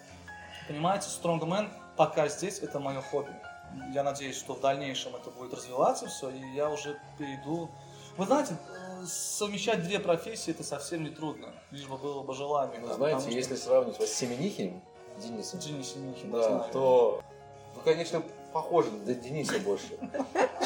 Понимаете, 0.68 1.08
Strongman 1.08 1.70
пока 1.96 2.28
здесь 2.30 2.60
это 2.60 2.80
мое 2.80 3.02
хобби. 3.02 3.34
Я 3.94 4.04
надеюсь, 4.04 4.38
что 4.38 4.56
в 4.56 4.62
дальнейшем 4.62 5.16
это 5.16 5.30
будет 5.30 5.54
развиваться 5.54 6.08
все, 6.08 6.30
и 6.30 6.40
я 6.56 6.70
уже 6.70 7.00
перейду. 7.18 7.70
Вы 8.18 8.26
знаете, 8.26 8.56
э, 8.70 9.06
совмещать 9.06 9.84
две 9.84 10.00
профессии 10.00 10.52
это 10.52 10.64
совсем 10.64 11.04
не 11.04 11.10
трудно, 11.10 11.54
лишь 11.72 11.86
бы 11.88 11.98
было 11.98 12.24
бы 12.24 12.34
желание. 12.34 12.80
Вы 12.80 12.88
да, 12.88 12.94
знаете, 12.96 13.18
потому 13.18 13.36
если 13.36 13.56
сравнивать 13.56 14.00
вас 14.00 14.10
с 14.10 14.14
Семенихиным, 14.14 14.82
Денисом, 15.22 15.60
что 15.60 15.70
Денис 15.70 15.94
Семенихин, 15.94 16.32
да, 16.32 16.44
знаю. 16.44 16.72
то 16.72 17.22
вы, 17.76 17.82
конечно, 17.82 18.24
похожи 18.54 18.92
на 18.92 19.14
Дениса 19.16 19.60
больше, 19.60 19.98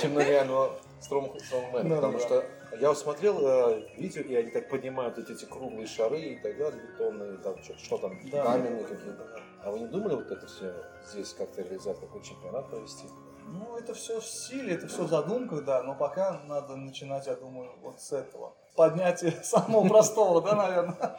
чем 0.02 0.14
на 0.14 0.20
реального 0.20 0.78
стронг- 1.02 1.40
стронгмена. 1.40 1.96
Потому 1.96 2.20
что 2.20 2.46
я 2.80 2.90
вот 2.90 2.98
смотрел 2.98 3.40
э, 3.48 3.88
видео, 3.98 4.22
и 4.22 4.36
они 4.36 4.52
так 4.52 4.70
поднимают 4.70 5.18
вот 5.18 5.30
эти 5.30 5.46
круглые 5.46 5.88
шары 5.88 6.20
и 6.20 6.36
так 6.42 6.58
далее, 6.58 6.82
бетонные, 6.82 7.38
там, 7.38 7.62
что, 7.64 7.78
что 7.78 7.98
там, 7.98 8.20
Да. 8.32 8.44
каменные 8.44 8.84
какие-то. 8.84 9.26
А 9.64 9.72
вы 9.72 9.80
не 9.80 9.88
думали 9.88 10.16
вот 10.16 10.30
это 10.32 10.46
все 10.48 10.74
здесь 11.10 11.34
как-то 11.34 11.62
реализовать, 11.62 12.00
какой 12.00 12.24
чемпионат 12.24 12.70
провести? 12.70 13.08
Ну, 13.50 13.78
это 13.78 13.94
все 13.94 14.20
в 14.20 14.26
силе, 14.26 14.76
это 14.76 14.88
все 14.88 15.04
в 15.04 15.10
задумках, 15.10 15.64
да, 15.64 15.82
но 15.84 15.96
пока 15.96 16.42
надо 16.48 16.76
начинать, 16.76 17.28
я 17.28 17.36
думаю, 17.36 17.72
вот 17.82 18.02
с 18.02 18.12
этого. 18.12 18.54
Поднятие 18.76 19.32
самого 19.44 19.88
простого, 19.88 20.42
да, 20.42 20.56
наверное. 20.56 21.18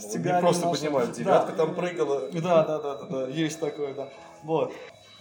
Ну, 0.00 0.18
не 0.18 0.40
просто 0.40 0.68
поднимают, 0.68 1.12
девятка 1.12 1.52
там 1.52 1.74
прыгала. 1.74 2.28
Да, 2.32 2.64
да, 2.64 2.78
да, 2.78 3.02
да, 3.04 3.26
есть 3.28 3.60
такое, 3.60 3.94
да. 3.94 4.08
Вот. 4.42 4.72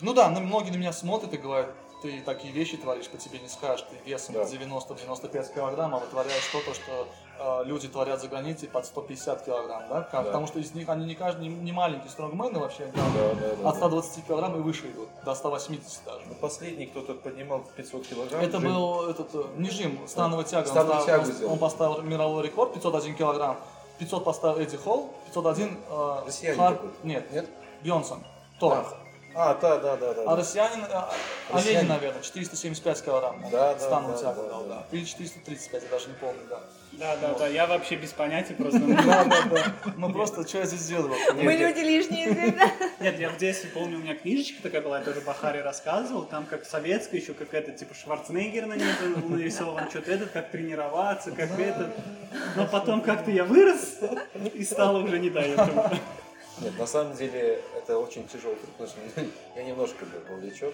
Ну 0.02 0.14
да, 0.14 0.30
многие 0.30 0.72
на 0.72 0.78
меня 0.78 0.94
смотрят 0.94 1.34
и 1.34 1.38
говорят, 1.38 1.72
ты 2.02 2.22
такие 2.22 2.54
вещи 2.54 2.78
творишь, 2.78 3.08
по 3.10 3.18
тебе 3.18 3.40
не 3.40 3.48
скажешь, 3.48 3.86
ты 3.90 3.96
весом 4.10 4.36
Да. 4.36 4.44
90-95 4.44 5.54
килограмм, 5.54 5.96
а 5.96 6.00
вытворяешь 6.00 6.44
что-то, 6.44 6.74
что 6.74 7.08
э, 7.40 7.64
люди 7.66 7.88
творят 7.88 8.22
за 8.22 8.28
границей 8.28 8.68
под 8.68 8.86
150 8.86 9.46
килограмм, 9.46 9.84
да? 9.90 10.02
Как- 10.04 10.12
Да. 10.12 10.24
Потому 10.24 10.48
что 10.48 10.60
из 10.60 10.74
них 10.74 10.90
они 10.90 11.06
не 11.06 11.16
каждый, 11.16 11.48
не, 11.48 11.50
не 11.50 11.72
маленькие 11.72 12.10
стронгмены 12.10 12.60
вообще, 12.60 12.92
да, 12.96 13.02
Да, 13.14 13.34
да, 13.34 13.56
да, 13.56 13.70
от 13.70 13.74
да. 13.74 13.74
120 13.74 14.26
килограмм 14.28 14.56
и 14.58 14.60
выше 14.60 14.90
идут, 14.92 15.10
до 15.26 15.34
180 15.36 16.02
даже. 16.06 16.22
Ну, 16.28 16.36
Последний 16.36 16.86
кто-то 16.88 17.14
поднимал 17.16 17.64
500 17.76 18.08
килограмм. 18.08 18.42
Это 18.42 18.60
Жим. 18.60 18.74
был 18.74 19.10
этот, 19.10 19.34
э, 19.36 19.44
не 19.58 19.70
жим, 19.70 20.08
становая 20.08 20.46
тяга. 20.46 20.68
Ставил- 20.68 21.06
тягу 21.06 21.26
он, 21.26 21.32
сделал. 21.32 21.54
он 21.54 21.60
поставил 21.60 22.02
мировой 22.02 22.44
рекорд 22.44 22.74
501 22.74 23.16
килограмм. 23.16 23.58
500 24.00 24.24
поставил 24.24 24.58
Эдди 24.60 24.78
Холл, 24.78 25.12
501 25.26 25.78
э, 25.90 26.24
Россиянин 26.26 26.58
Хар-. 26.60 26.80
Нет, 27.04 27.32
Нет? 27.32 27.50
Бьонсон. 27.84 28.24
Тор. 28.60 28.86
А, 29.34 29.54
да, 29.56 29.78
да, 29.78 29.96
да, 29.98 30.14
да. 30.14 30.24
А 30.26 30.36
россиянин, 30.36 30.84
Россиянин. 31.50 31.80
Олени, 31.80 31.90
наверное, 31.90 32.22
475 32.22 33.04
килограмм. 33.04 33.42
Да, 33.52 33.74
да, 33.74 33.80
становую 33.80 34.18
да, 34.18 34.34
да, 34.34 34.44
да. 34.44 34.64
да. 34.68 34.86
Или 34.92 35.06
435, 35.06 35.84
я 35.84 35.90
даже 35.90 36.08
не 36.08 36.16
помню, 36.16 36.42
да. 36.50 36.60
Да, 36.94 37.16
да, 37.18 37.34
да, 37.38 37.48
я 37.48 37.68
вообще 37.68 37.96
без 37.96 38.12
понятия 38.12 38.54
просто. 38.58 38.80
Да, 38.80 39.26
да, 39.26 39.44
да. 39.52 39.74
Ну 39.98 40.12
просто, 40.12 40.48
что 40.48 40.60
я 40.60 40.66
здесь 40.66 40.88
делаю? 40.88 41.14
Мы 41.36 41.54
люди 41.54 41.80
лишние? 41.80 42.28
Нет, 43.00 43.20
я 43.20 43.30
в 43.30 43.38
детстве 43.38 43.70
помню, 43.70 43.98
у 43.98 44.02
меня 44.02 44.16
книжечка 44.16 44.64
такая 44.64 44.82
была, 44.82 45.00
я 45.00 45.06
тоже 45.06 45.22
Бахаре 45.22 45.62
рассказывал, 45.62 46.24
там 46.26 46.46
как 46.46 46.66
советская, 46.66 47.20
еще 47.20 47.34
как 47.34 47.54
это, 47.54 47.72
типа 47.72 47.94
Шварценеггер 47.94 48.66
на 48.66 48.76
ней 48.76 48.88
был 49.02 49.30
нарисован, 49.30 49.90
что-то 49.90 50.12
этот, 50.12 50.32
как 50.32 50.50
тренироваться, 50.50 51.32
как 51.32 51.60
это. 51.60 51.92
Но 52.56 52.66
потом 52.66 53.02
как-то 53.02 53.30
я 53.30 53.44
вырос 53.44 54.00
и 54.54 54.64
стало 54.64 54.98
уже 55.04 55.20
не 55.20 55.30
до 55.30 55.42
этого. 55.42 55.92
Нет, 56.62 56.78
на 56.78 56.88
самом 56.88 57.16
деле 57.16 57.62
это 57.76 57.98
очень 58.00 58.28
тяжелый 58.28 58.56
труд, 58.56 58.72
потому 58.78 58.90
что 58.90 59.22
я 59.56 59.64
немножко 59.64 60.06
был 60.06 60.20
повлечен. 60.22 60.72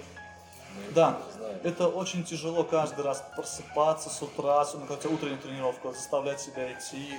Да, 0.95 1.21
это 1.63 1.87
очень 1.87 2.23
тяжело 2.23 2.63
каждый 2.63 3.05
раз 3.05 3.23
просыпаться 3.35 4.09
с 4.09 4.21
утра, 4.23 4.61
особенно 4.61 4.87
когда 4.87 5.01
у 5.01 5.03
тебя 5.03 5.13
утренняя 5.15 5.37
тренировка, 5.39 5.91
заставлять 5.91 6.41
себя 6.41 6.71
идти, 6.73 7.13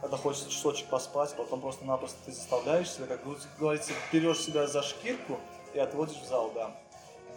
когда 0.00 0.16
хочется 0.16 0.50
часочек 0.50 0.88
поспать, 0.88 1.32
потом 1.36 1.60
просто-напросто 1.60 2.18
ты 2.26 2.32
заставляешь 2.32 2.90
себя, 2.90 3.06
как 3.06 3.20
говорится, 3.58 3.92
берешь 4.12 4.40
себя 4.40 4.66
за 4.66 4.82
шкирку 4.82 5.38
и 5.72 5.78
отводишь 5.78 6.16
в 6.16 6.26
зал, 6.26 6.50
да. 6.54 6.74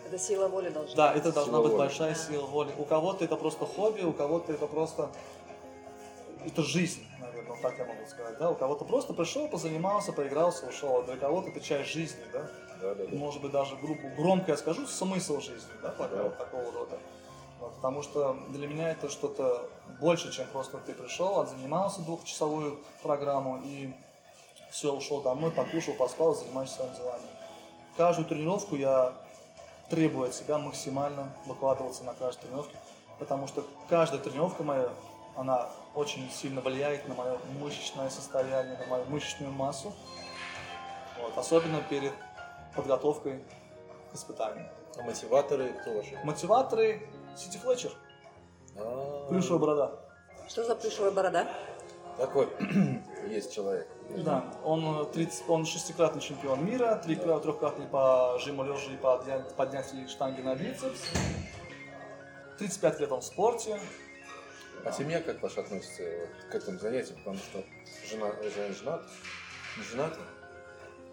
Это 0.08 0.18
сила 0.18 0.48
воли 0.48 0.70
должна 0.70 0.96
Да, 0.96 1.14
это 1.14 1.32
должна 1.32 1.54
Сила 1.54 1.62
быть 1.62 1.72
воли. 1.74 1.80
большая 1.80 2.16
сила 2.16 2.46
воли. 2.48 2.74
У 2.80 2.84
кого-то 2.86 3.24
это 3.24 3.36
просто 3.36 3.66
хобби, 3.68 4.02
у 4.02 4.12
кого-то 4.14 4.52
это 4.52 4.66
просто 4.66 5.10
это 6.46 6.64
жизнь, 6.64 7.06
наверное, 7.20 7.58
так 7.62 7.78
я 7.78 7.86
могу 7.86 8.06
сказать, 8.08 8.38
да. 8.38 8.50
У 8.52 8.56
кого-то 8.56 8.86
просто 8.86 9.14
пришел, 9.14 9.48
позанимался, 9.48 10.14
поигрался, 10.14 10.66
ушел. 10.68 11.00
А 11.00 11.04
для 11.04 11.18
кого-то 11.18 11.50
это 11.50 11.60
часть 11.60 11.90
жизни, 11.90 12.24
да. 12.34 12.50
Да, 12.82 12.96
да, 12.96 13.06
да. 13.06 13.18
Может 13.18 13.42
быть, 13.42 13.52
даже 13.52 13.76
грубо, 13.76 14.10
громко 14.18 14.52
я 14.52 14.58
скажу, 14.58 14.88
смысл 14.88 15.40
жизни, 15.42 15.72
да, 15.82 15.90
пока 15.90 16.16
Да. 16.16 16.24
вот 16.24 16.38
такого 16.38 16.72
рода. 16.72 16.98
Вот, 17.60 17.76
потому 17.76 18.02
что 18.04 18.38
для 18.50 18.68
меня 18.68 18.92
это 18.92 19.10
что-то 19.10 19.70
больше, 20.00 20.32
чем 20.32 20.48
просто 20.48 20.78
ты 20.78 20.94
пришел, 20.94 21.42
отзанимался 21.42 22.02
двухчасовую 22.02 22.80
программу 23.04 23.62
и 23.66 23.94
все, 24.72 24.94
ушел 24.94 25.22
домой, 25.22 25.52
покушал, 25.52 25.94
поспал, 25.96 26.36
занимаешься 26.36 26.78
своими 26.78 26.96
делами. 26.96 27.24
Каждую 27.98 28.28
тренировку 28.28 28.78
я 28.78 29.14
требую 29.90 30.30
от 30.30 30.36
себя 30.36 30.58
максимально 30.58 31.34
выкладываться 31.48 32.04
на 32.06 32.14
каждой 32.14 32.44
тренировке, 32.44 32.78
потому 33.18 33.48
что 33.48 33.66
каждая 33.90 34.22
тренировка 34.22 34.64
моя, 34.64 34.90
она 35.36 35.70
очень 35.96 36.30
сильно 36.32 36.62
влияет 36.62 37.08
на 37.08 37.16
мое 37.16 37.38
мышечное 37.60 38.10
состояние, 38.10 38.78
на 38.78 38.86
мою 38.88 39.06
мышечную 39.06 39.52
массу. 39.52 39.94
Вот, 41.22 41.38
особенно 41.38 41.82
перед 41.90 42.14
подготовкой 42.76 43.44
к 44.12 44.16
испытанию. 44.16 44.70
А 44.98 45.02
мотиваторы 45.04 45.70
кто 45.82 45.94
ваши? 45.94 46.20
Мотиваторы 46.24 47.08
Сити 47.36 47.58
Флетчер, 47.58 47.92
А, 48.78 49.28
плюшевая 49.30 49.60
борода. 49.60 49.92
Что 50.48 50.64
за 50.64 50.76
плюшевая 50.76 51.12
борода? 51.12 51.48
Такой 52.18 52.50
есть 53.30 53.54
человек. 53.54 53.88
Да, 54.10 54.44
он, 54.64 55.02
э, 55.02 55.06
30, 55.06 55.48
он 55.50 55.66
шестикратный 55.66 56.22
чемпион 56.22 56.66
мира, 56.66 56.96
три- 57.04 57.16
трехкратный 57.16 57.86
по 57.86 58.38
жиму 58.40 58.64
лежа 58.64 58.92
и 58.92 58.98
по 58.98 59.16
подня- 59.18 59.44
поднятию 59.56 60.08
штанги 60.10 60.42
на 60.42 60.56
бицепс. 60.56 61.00
35 62.58 63.00
лет 63.00 63.12
он 63.12 63.22
в 63.22 63.26
спорте. 63.26 63.80
А 64.86 64.92
семья 64.92 65.22
как 65.22 65.42
ваша 65.42 65.62
относится 65.62 66.04
вот 66.04 66.52
к 66.52 66.56
этому 66.56 66.80
занятию? 66.80 67.18
Потому 67.18 67.38
что 67.38 67.64
жена, 68.10 68.32
жена 68.42 68.74
женат? 68.74 69.04
Не 69.78 69.84
женат? 69.84 70.18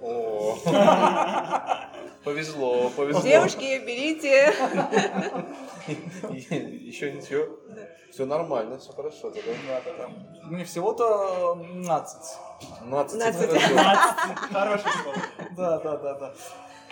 О, 0.03 0.59
повезло, 2.25 2.91
повезло. 2.91 3.23
Девушки, 3.23 3.79
берите. 3.85 4.49
Еще 5.89 7.13
ничего. 7.13 7.57
Все 8.11 8.27
нормально, 8.27 8.79
все 8.79 8.93
хорошо. 8.93 9.33
Мне 10.45 10.65
всего-то 10.65 11.55
12. 11.55 12.39
15 12.81 13.19
15. 13.19 13.63
хорошо. 13.63 14.49
Хорошее 14.53 14.95
слово. 15.03 15.19
Да, 15.57 15.79
да, 15.79 15.97
да, 15.97 16.15
да. 16.15 16.35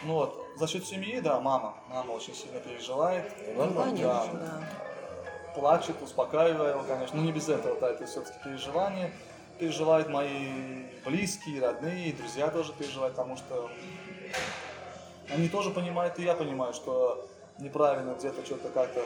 Ну 0.05 0.15
вот, 0.15 0.47
за 0.57 0.67
счет 0.67 0.85
семьи, 0.87 1.21
да, 1.21 1.41
мама. 1.41 1.77
Мама 1.89 2.13
очень 2.13 2.35
сильно 2.35 2.61
переживает. 2.61 3.31
Ну, 3.55 3.65
Нормально. 3.65 3.97
Конечно, 3.97 4.39
да. 4.41 4.63
Плачет, 5.55 5.97
успокаиваю 6.03 6.71
его, 6.71 6.83
конечно, 6.83 7.19
но 7.19 7.25
не 7.25 7.33
без 7.33 7.49
этого, 7.49 7.79
да, 7.81 7.91
это 7.91 8.07
все-таки 8.07 8.39
переживания. 8.43 9.11
Переживают 9.59 10.09
мои 10.09 10.87
близкие, 11.05 11.63
родные, 11.63 12.13
друзья 12.13 12.49
тоже 12.49 12.73
переживают, 12.73 13.15
потому 13.15 13.37
что 13.37 13.71
они 15.31 15.49
тоже 15.49 15.71
понимают, 15.71 16.19
и 16.19 16.25
я 16.25 16.35
понимаю, 16.35 16.75
что 16.75 17.29
неправильно 17.59 18.15
где-то 18.15 18.45
что-то 18.45 18.69
как-то 18.69 19.01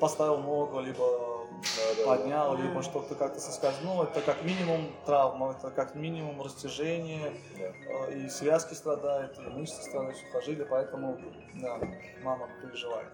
поставил 0.00 0.38
ногу, 0.38 0.80
либо 0.80 1.39
Да, 1.60 1.94
да, 1.96 2.04
поднял, 2.06 2.56
либо 2.56 2.82
что-то 2.82 3.14
как-то 3.14 3.40
соскользнуло. 3.40 4.04
Это 4.04 4.20
как 4.22 4.42
минимум 4.44 4.90
травма, 5.04 5.54
это 5.58 5.70
как 5.70 5.94
минимум 5.94 6.40
растяжение, 6.42 7.32
Да. 7.58 7.64
э, 8.08 8.14
и 8.18 8.28
связки 8.30 8.74
страдают, 8.74 9.38
и 9.38 9.42
мышцы 9.42 9.82
страдают, 9.82 10.16
сухожилия, 10.16 10.64
поэтому, 10.64 11.18
да, 11.54 11.78
мама 12.22 12.48
переживает. 12.62 13.08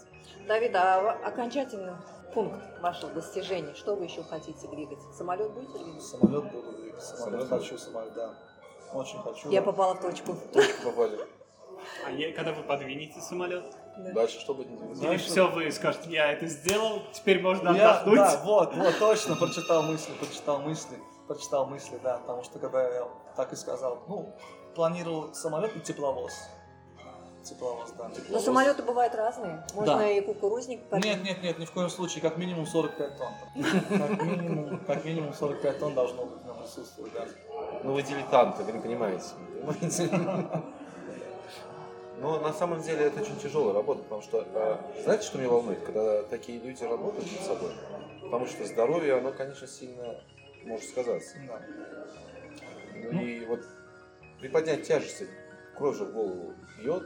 Давид, 0.46 0.74
а 0.76 1.00
в- 1.00 1.26
окончательный 1.26 1.94
пункт 2.34 2.58
ваших 2.80 3.14
достижений, 3.14 3.74
что 3.74 3.96
вы 3.96 4.04
еще 4.04 4.22
хотите 4.22 4.68
двигать? 4.68 4.98
Самолет 5.16 5.50
будете 5.52 5.78
двигать? 5.78 6.02
Самолет 6.02 6.44
буду 6.52 6.72
двигать. 6.72 7.02
Самолет 7.02 7.42
Самолет? 7.42 7.48
хочу, 7.48 7.78
самолет, 7.78 8.14
да. 8.14 8.34
Очень 8.92 9.18
хочу. 9.22 9.50
Я 9.50 9.60
да. 9.60 9.66
попала 9.66 9.94
в 9.94 10.00
точку. 10.00 10.36
Точку 10.52 10.82
попали. 10.84 11.18
А 12.06 12.10
я- 12.10 12.32
когда 12.32 12.52
вы 12.52 12.62
подвинете 12.62 13.20
самолет? 13.20 13.64
Да. 13.96 14.12
Дальше 14.12 14.40
что 14.40 14.54
будет? 14.54 14.68
Или 14.70 15.16
все, 15.16 15.48
вы 15.50 15.70
скажете, 15.72 16.10
я 16.10 16.32
это 16.32 16.46
сделал, 16.46 17.02
теперь 17.12 17.40
можно 17.42 17.70
Я, 17.70 17.92
отдохнуть? 17.92 18.16
да, 18.16 18.40
вот, 18.44 18.74
вот, 18.76 18.98
точно, 18.98 19.36
прочитал 19.36 19.82
мысли, 19.82 20.12
прочитал 20.20 20.58
мысли, 20.60 20.98
прочитал 21.26 21.66
мысли, 21.66 21.98
да, 22.02 22.18
потому 22.18 22.42
что 22.44 22.58
когда 22.58 22.82
я 22.82 23.08
так 23.36 23.52
и 23.52 23.56
сказал, 23.56 24.02
ну, 24.08 24.34
планировал 24.74 25.32
самолет 25.34 25.74
и 25.76 25.80
тепловоз. 25.80 26.34
Тепловоз, 27.42 27.92
да. 27.96 28.10
Но 28.28 28.40
самолеты 28.40 28.82
бывают 28.82 29.14
разные. 29.14 29.64
Можно 29.72 29.98
Да. 29.98 30.08
и 30.10 30.20
кукурузник 30.20 30.80
Нет, 30.80 30.90
поднять. 30.90 31.22
нет, 31.22 31.42
нет, 31.44 31.58
ни 31.60 31.64
в 31.64 31.70
коем 31.70 31.88
случае, 31.88 32.20
как 32.20 32.36
минимум 32.38 32.66
45 32.66 33.16
тонн. 33.18 33.32
Как 33.98 34.22
минимум, 34.22 34.80
как 34.80 35.04
минимум 35.04 35.32
45 35.32 35.78
тонн 35.78 35.94
должно 35.94 36.24
быть 36.24 36.42
в 36.42 36.44
нем 36.44 36.56
присутствовать, 36.58 37.12
да. 37.12 37.24
Ну 37.84 37.92
вы 37.92 38.02
дилетанты, 38.02 38.64
вы 38.64 38.72
не 38.72 38.80
понимаете. 38.80 39.26
Но 42.18 42.40
на 42.40 42.52
самом 42.52 42.80
деле 42.80 43.06
это 43.06 43.20
очень 43.20 43.36
тяжелая 43.38 43.74
работа, 43.74 44.02
потому 44.02 44.22
что, 44.22 44.46
э, 44.54 45.02
знаете, 45.02 45.26
что 45.26 45.38
меня 45.38 45.50
волнует, 45.50 45.80
когда 45.84 46.22
такие 46.22 46.58
люди 46.58 46.82
работают 46.82 47.30
над 47.30 47.42
собой? 47.42 47.72
Потому 48.22 48.46
что 48.46 48.64
здоровье, 48.64 49.18
оно, 49.18 49.32
конечно, 49.32 49.66
сильно 49.66 50.16
может 50.64 50.88
сказаться. 50.88 51.36
Да. 51.46 51.60
Ну, 53.12 53.20
и 53.20 53.44
вот 53.44 53.60
приподнять 54.40 54.86
тяжести, 54.86 55.28
кровь 55.76 55.96
же 55.96 56.04
в 56.04 56.12
голову 56.12 56.54
бьет. 56.78 57.02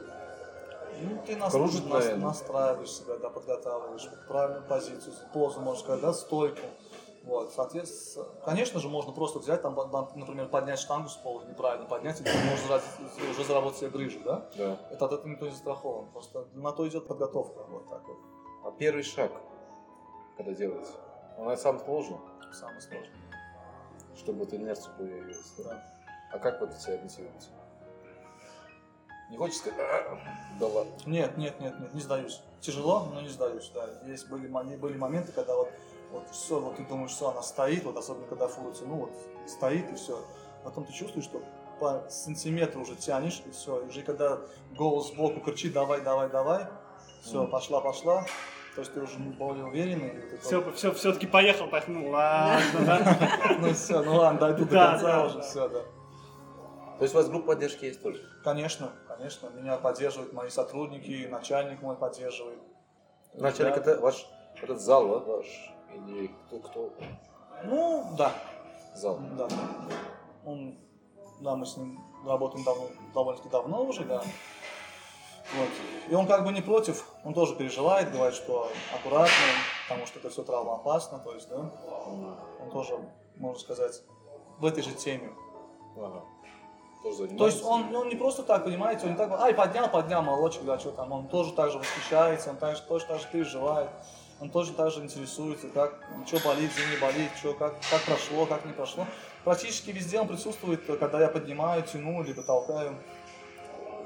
Ну, 1.01 1.23
ты 1.25 1.35
нас, 1.35 1.51
Кружит, 1.51 1.85
настраиваешь 1.85 2.91
себя, 2.91 3.17
да, 3.17 3.29
подготавливаешь 3.29 4.07
правильную 4.27 4.63
позицию, 4.67 5.13
позу, 5.33 5.59
можно 5.59 5.81
сказать, 5.81 6.01
да, 6.01 6.13
стойку. 6.13 6.61
Вот, 7.23 7.53
соответственно, 7.53 8.25
конечно 8.43 8.79
же, 8.79 8.89
можно 8.89 9.11
просто 9.11 9.37
взять, 9.39 9.61
там, 9.61 9.75
например, 10.15 10.47
поднять 10.49 10.79
штангу 10.79 11.07
с 11.07 11.15
пола, 11.15 11.43
неправильно 11.43 11.85
поднять, 11.85 12.19
и 12.19 12.23
ты 12.23 12.31
можешь 12.49 12.65
уже 13.29 13.43
заработать 13.43 13.79
себе 13.79 13.89
грыжу, 13.91 14.19
да? 14.25 14.49
Да. 14.57 14.77
Это 14.89 15.05
от 15.05 15.11
этого 15.13 15.27
никто 15.27 15.45
не 15.45 15.51
застрахован, 15.51 16.09
просто 16.11 16.47
на 16.53 16.71
то 16.71 16.87
идет 16.87 17.07
подготовка, 17.07 17.63
вот 17.69 17.87
так 17.89 18.01
вот, 18.07 18.17
А 18.65 18.71
первый 18.71 19.03
шаг, 19.03 19.31
когда 20.35 20.51
делаете, 20.53 20.89
он 21.37 21.55
самый 21.57 21.79
сложный, 21.85 22.17
самое 22.53 22.81
сложное. 22.81 23.11
чтобы 24.17 24.39
вот 24.39 24.53
инерция 24.53 24.91
появилась. 24.95 25.53
да? 25.59 25.63
Да. 25.63 25.83
А 26.33 26.39
как 26.39 26.59
вот 26.59 26.73
себя 26.73 26.99
мотивируете? 27.01 27.49
Не 29.29 29.37
хочешь 29.37 29.57
сказать, 29.57 29.79
«А, 29.79 30.17
да 30.59 30.67
ладно. 30.67 30.91
Нет, 31.05 31.37
нет, 31.37 31.57
нет, 31.61 31.79
нет, 31.79 31.93
не 31.93 32.01
сдаюсь. 32.01 32.41
Тяжело, 32.59 33.05
но 33.13 33.21
не 33.21 33.29
сдаюсь, 33.29 33.71
да. 33.73 33.87
Есть 34.05 34.27
были, 34.29 34.47
были 34.47 34.97
моменты, 34.97 35.31
когда 35.31 35.55
вот, 35.55 35.69
вот 36.11 36.29
все, 36.31 36.59
вот 36.59 36.77
ты 36.77 36.83
думаешь, 36.85 37.11
все, 37.11 37.29
она 37.29 37.41
стоит, 37.41 37.83
вот 37.83 37.97
особенно 37.97 38.27
когда 38.27 38.47
фура 38.47 38.73
ну 38.85 38.95
вот 38.95 39.11
стоит 39.47 39.89
и 39.91 39.95
все. 39.95 40.19
Потом 40.63 40.85
ты 40.85 40.93
чувствуешь, 40.93 41.25
что 41.25 41.41
по 41.79 42.03
сантиметру 42.09 42.81
уже 42.81 42.95
тянешь, 42.95 43.41
и 43.45 43.51
все. 43.51 43.81
И 43.81 43.87
уже 43.87 44.03
когда 44.03 44.39
голос 44.77 45.07
сбоку 45.07 45.39
кричит, 45.39 45.73
давай, 45.73 46.01
давай, 46.01 46.29
давай, 46.29 46.67
Все, 47.23 47.47
пошла, 47.47 47.81
пошла. 47.81 48.25
То 48.75 48.81
есть 48.81 48.93
ты 48.93 49.01
уже 49.01 49.17
более 49.17 49.65
уверенный. 49.65 50.13
вот 50.13 50.33
это 50.33 50.41
Все, 50.45 50.71
все, 50.73 50.93
все-таки 50.93 51.27
поехал, 51.27 51.67
так, 51.69 51.87
ну 51.87 52.09
ладно, 52.09 52.85
да. 52.85 53.55
Ну 53.59 53.73
все, 53.73 54.01
ну 54.01 54.15
ладно, 54.15 54.39
дойду 54.39 54.65
до 54.65 54.71
конца 54.71 55.25
уже, 55.25 55.41
все, 55.41 55.67
да. 55.67 55.81
То 56.97 57.03
есть 57.03 57.15
у 57.15 57.17
вас 57.17 57.27
группа 57.29 57.47
поддержки 57.47 57.85
есть 57.85 58.01
тоже? 58.01 58.21
Конечно, 58.43 58.91
конечно, 59.07 59.49
меня 59.49 59.77
поддерживают 59.77 60.33
мои 60.33 60.49
сотрудники, 60.49 61.27
начальник 61.29 61.81
мой 61.81 61.95
поддерживает. 61.97 62.59
Начальник 63.33 63.77
это 63.77 63.99
ваш 63.99 64.27
этот 64.61 64.79
зал, 64.79 65.07
да, 65.07 65.33
ваш? 65.33 65.47
Или 65.95 66.27
кто, 66.47 66.59
кто? 66.59 66.93
Ну, 67.63 68.05
да, 68.17 68.33
Зал. 68.95 69.19
да. 69.37 69.47
Он, 70.45 70.77
да, 71.39 71.55
мы 71.55 71.65
с 71.65 71.77
ним 71.77 71.99
работаем 72.25 72.63
давно, 72.63 72.87
довольно-таки 73.13 73.49
давно 73.49 73.83
уже, 73.83 74.03
да. 74.05 74.23
Вот. 75.55 75.69
И 76.09 76.15
он 76.15 76.27
как 76.27 76.45
бы 76.45 76.51
не 76.53 76.61
против, 76.61 77.05
он 77.23 77.33
тоже 77.33 77.55
переживает, 77.55 78.11
говорит, 78.11 78.35
что 78.35 78.69
аккуратно, 78.95 79.33
потому 79.87 80.05
что 80.05 80.19
это 80.19 80.29
все 80.29 80.43
травмоопасно, 80.43 81.19
то 81.19 81.33
есть, 81.33 81.49
да. 81.49 81.57
Он 82.61 82.71
тоже, 82.71 82.97
можно 83.35 83.59
сказать, 83.59 84.01
в 84.59 84.65
этой 84.65 84.81
же 84.83 84.93
теме. 84.93 85.31
Ага. 85.97 86.23
Тоже? 87.03 87.27
То 87.29 87.47
есть 87.47 87.63
он, 87.63 87.93
он 87.95 88.09
не 88.09 88.15
просто 88.15 88.43
так, 88.43 88.63
понимаете, 88.63 89.05
он 89.05 89.13
не 89.13 89.17
так, 89.17 89.31
ай, 89.31 89.53
поднял, 89.53 89.89
поднял, 89.89 90.21
молочек, 90.21 90.63
да, 90.63 90.77
что 90.77 90.91
там, 90.91 91.11
он 91.11 91.27
тоже 91.27 91.51
так 91.53 91.71
же 91.71 91.79
восхищается, 91.79 92.51
он 92.51 92.57
так 92.57 92.75
же, 92.75 92.83
тоже 92.83 93.05
так 93.07 93.19
же 93.19 93.27
переживает, 93.31 93.89
он 94.41 94.49
тоже 94.49 94.73
так 94.73 94.89
же 94.91 95.01
интересуется, 95.03 95.67
как, 95.67 96.03
что 96.25 96.39
болит, 96.39 96.71
где 96.73 96.95
не 96.95 96.99
болит, 96.99 97.29
что, 97.37 97.53
как, 97.53 97.75
как 97.91 98.01
прошло, 98.01 98.47
как 98.47 98.65
не 98.65 98.73
прошло. 98.73 99.05
Практически 99.43 99.91
везде 99.91 100.19
он 100.19 100.27
присутствует, 100.27 100.83
когда 100.99 101.21
я 101.21 101.27
поднимаю, 101.27 101.83
тяну, 101.83 102.23
либо 102.23 102.41
толкаю. 102.41 102.97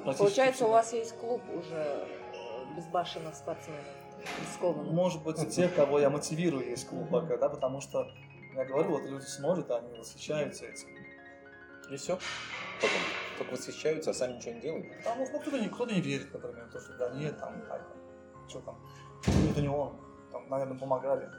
Получается, 0.03 0.53
всегда. 0.53 0.67
у 0.67 0.71
вас 0.71 0.93
есть 0.93 1.17
клуб 1.17 1.41
уже 1.53 2.05
э, 2.33 2.75
безбашенных 2.75 3.33
спортсменов, 3.33 3.85
рискованных. 4.41 4.91
Может 4.91 5.23
быть, 5.23 5.55
те, 5.55 5.69
кого 5.69 5.99
я 5.99 6.09
мотивирую, 6.09 6.69
есть 6.69 6.87
клуб 6.87 7.09
пока, 7.09 7.37
да, 7.37 7.47
потому 7.47 7.79
что, 7.79 8.05
я 8.55 8.65
говорю, 8.65 8.89
вот 8.89 9.03
люди 9.03 9.25
смотрят, 9.25 9.71
они 9.71 9.97
восхищаются 9.97 10.65
этим. 10.65 10.89
И 11.89 11.95
все? 11.95 12.19
Потом 12.81 12.99
только 13.37 13.53
восхищаются, 13.53 14.11
а 14.11 14.13
сами 14.13 14.33
ничего 14.33 14.51
не 14.51 14.61
делают? 14.61 14.97
Потому 14.97 15.25
что 15.25 15.35
ну, 15.35 15.39
кто-то 15.39 15.59
не, 15.59 15.69
кто 15.69 15.85
не 15.85 16.01
верит, 16.01 16.33
например, 16.33 16.69
то, 16.71 16.79
что 16.79 16.93
да 16.97 17.09
нет, 17.11 17.39
там, 17.39 17.53
ай, 17.71 17.79
там, 17.79 18.49
что 18.49 18.59
там, 18.59 18.77
это 19.49 19.61
не 19.61 19.69
он, 19.69 20.04
наверное, 20.49 20.77
помогали. 20.77 21.29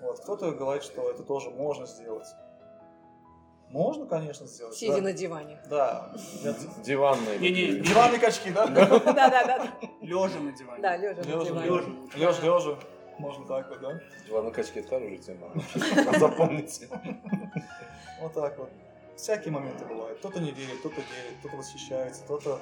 Вот, 0.00 0.20
кто-то 0.20 0.52
говорит, 0.52 0.82
что 0.82 1.10
это 1.10 1.22
тоже 1.22 1.50
можно 1.50 1.86
сделать. 1.86 2.26
Можно, 3.70 4.06
конечно, 4.06 4.46
сделать. 4.46 4.74
Сидя 4.74 4.96
да. 4.96 5.02
на 5.02 5.12
диване. 5.12 5.58
Да. 5.68 6.12
Диванные. 6.84 7.38
Не-не, 7.38 7.66
такие. 7.66 7.80
Диванные 7.82 8.18
качки, 8.18 8.50
да? 8.50 8.66
Да-да-да. 8.66 9.68
Лежа 10.00 10.40
на 10.40 10.52
диване. 10.52 10.82
Да, 10.82 10.96
лежа 10.96 11.22
на 11.22 11.26
Лежа, 11.26 11.44
диване. 11.44 11.66
лежа. 11.66 11.86
Лежа, 12.16 12.42
лежа. 12.42 12.78
Можно 13.18 13.46
так 13.46 13.68
вот, 13.68 13.80
да? 13.80 14.00
Диванные 14.26 14.52
качки 14.52 14.80
это 14.80 14.88
хорошая 14.88 15.18
тема. 15.18 15.52
Запомните. 16.18 16.88
Вот 18.20 18.32
так 18.32 18.58
вот. 18.58 18.70
Всякие 19.16 19.52
моменты 19.52 19.84
бывают. 19.84 20.18
Кто-то 20.18 20.40
не 20.40 20.50
верит, 20.50 20.80
кто-то 20.80 20.96
верит, 20.96 21.38
кто-то 21.40 21.56
восхищается, 21.58 22.24
кто-то 22.24 22.58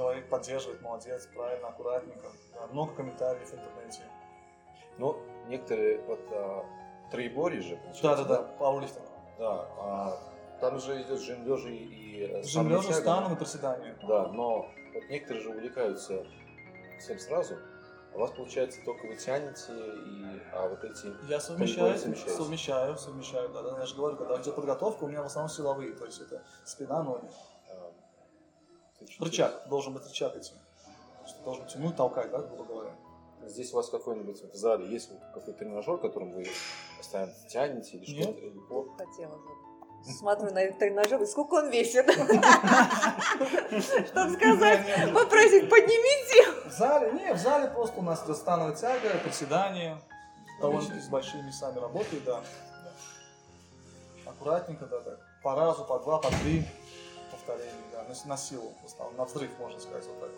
говорит, 0.00 0.28
поддерживает, 0.28 0.80
молодец, 0.80 1.28
правильно, 1.34 1.68
аккуратненько. 1.68 2.28
Да, 2.54 2.66
много 2.68 2.94
комментариев 2.94 3.48
в 3.48 3.54
интернете. 3.54 4.02
Ну, 4.98 5.16
некоторые, 5.48 6.00
вот 6.02 6.20
а, 6.32 6.64
троеборье 7.10 7.60
же, 7.60 7.76
получается, 7.76 8.24
да, 8.24 8.36
да, 8.36 8.42
пауэрлифтинг. 8.58 9.06
Да, 9.38 9.68
а, 9.78 10.18
там 10.60 10.78
же 10.78 11.02
идет 11.02 11.20
жим 11.20 11.46
лежа 11.46 11.68
и, 11.68 12.42
Жим 12.42 12.68
лежа, 12.68 12.92
станом 12.92 13.34
и 13.34 13.36
приседанием. 13.36 13.96
Да, 14.06 14.28
но 14.28 14.70
вот 14.94 15.04
некоторые 15.08 15.42
же 15.42 15.50
увлекаются 15.50 16.26
всем 16.98 17.18
сразу, 17.18 17.56
а 18.12 18.16
у 18.16 18.20
вас 18.20 18.30
получается 18.32 18.80
только 18.84 19.06
вы 19.06 19.16
тянете, 19.16 19.72
и, 19.72 20.40
а 20.52 20.68
вот 20.68 20.82
эти... 20.84 21.14
Я 21.28 21.40
совмещаю, 21.40 21.96
совмещаю, 21.98 22.96
совмещаю, 22.96 23.48
да, 23.50 23.62
да, 23.62 23.78
я 23.78 23.86
же 23.86 23.94
говорю, 23.94 24.16
когда 24.16 24.40
идет 24.40 24.54
подготовка, 24.54 25.04
у 25.04 25.08
меня 25.08 25.22
в 25.22 25.26
основном 25.26 25.50
силовые, 25.50 25.92
то 25.92 26.04
есть 26.04 26.20
это 26.20 26.42
спина, 26.64 27.02
ноги. 27.02 27.28
Рычаг, 29.18 29.68
должен 29.68 29.94
быть 29.94 30.04
рычаг 30.04 30.36
этим. 30.36 30.54
Что 31.26 31.42
должен 31.44 31.66
тянуть, 31.66 31.96
толкать, 31.96 32.30
да, 32.30 32.38
грубо 32.38 32.64
говоря. 32.64 32.96
Здесь 33.46 33.72
у 33.72 33.76
вас 33.76 33.88
какой-нибудь 33.88 34.52
в 34.52 34.54
зале 34.54 34.86
есть 34.86 35.08
какой-то 35.08 35.52
тренажер, 35.54 35.98
которым 35.98 36.32
вы 36.32 36.46
постоянно 36.98 37.32
тянете 37.48 37.96
или 37.96 38.18
Нет. 38.18 38.24
что-то? 38.24 38.40
Или 38.40 38.60
Хотела 38.98 39.36
бы. 39.36 39.50
Смотрю 40.04 40.50
на 40.52 40.60
этот 40.62 40.78
тренажер, 40.78 41.22
и 41.22 41.26
сколько 41.26 41.54
он 41.54 41.70
весит. 41.70 42.10
Чтобы 44.06 44.32
сказать, 44.34 45.12
попросить, 45.12 45.68
поднимите. 45.68 46.52
В 46.66 46.70
зале, 46.70 47.12
не, 47.12 47.34
в 47.34 47.38
зале 47.38 47.68
просто 47.68 48.00
у 48.00 48.02
нас 48.02 48.24
становая 48.36 48.74
тяга, 48.74 49.10
приседания, 49.22 50.00
довольно-таки 50.60 51.00
с 51.00 51.08
большими 51.08 51.46
весами 51.48 51.78
работает, 51.78 52.24
да. 52.24 52.40
Аккуратненько, 54.24 54.86
да, 54.86 55.00
так, 55.00 55.18
по 55.42 55.54
разу, 55.54 55.84
по 55.84 55.98
два, 55.98 56.18
по 56.18 56.28
три 56.42 56.66
повторений, 57.50 57.84
да, 57.92 58.02
на, 58.04 58.28
на 58.28 58.36
силу, 58.36 58.72
на 59.16 59.24
взрыв, 59.24 59.50
можно 59.58 59.80
сказать, 59.80 60.04
вот 60.06 60.20
так. 60.20 60.30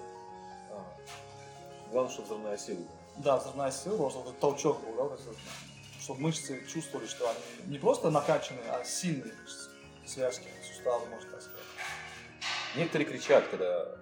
а, 0.72 1.90
Главное, 1.90 2.12
чтобы 2.12 2.26
взрывная 2.26 2.56
сила 2.58 2.78
была. 2.78 2.88
Да, 3.18 3.36
взрывная 3.36 3.70
сила, 3.70 3.96
вот 3.96 4.16
этот 4.16 4.38
толчок 4.40 4.80
был, 4.84 4.94
да, 4.96 5.02
вот 5.04 5.20
этот, 5.20 5.36
чтобы 6.00 6.20
мышцы 6.20 6.64
чувствовали, 6.66 7.06
что 7.06 7.28
они 7.28 7.38
не 7.72 7.78
просто 7.78 8.10
накачанные, 8.10 8.64
а 8.70 8.84
сильные 8.84 9.34
мышцы, 9.34 9.70
связки, 10.06 10.48
суставы, 10.66 11.06
можно 11.06 11.30
так 11.30 11.42
сказать. 11.42 11.60
Некоторые 12.76 13.06
кричат, 13.08 13.46
когда 13.48 13.84
э, 13.84 13.96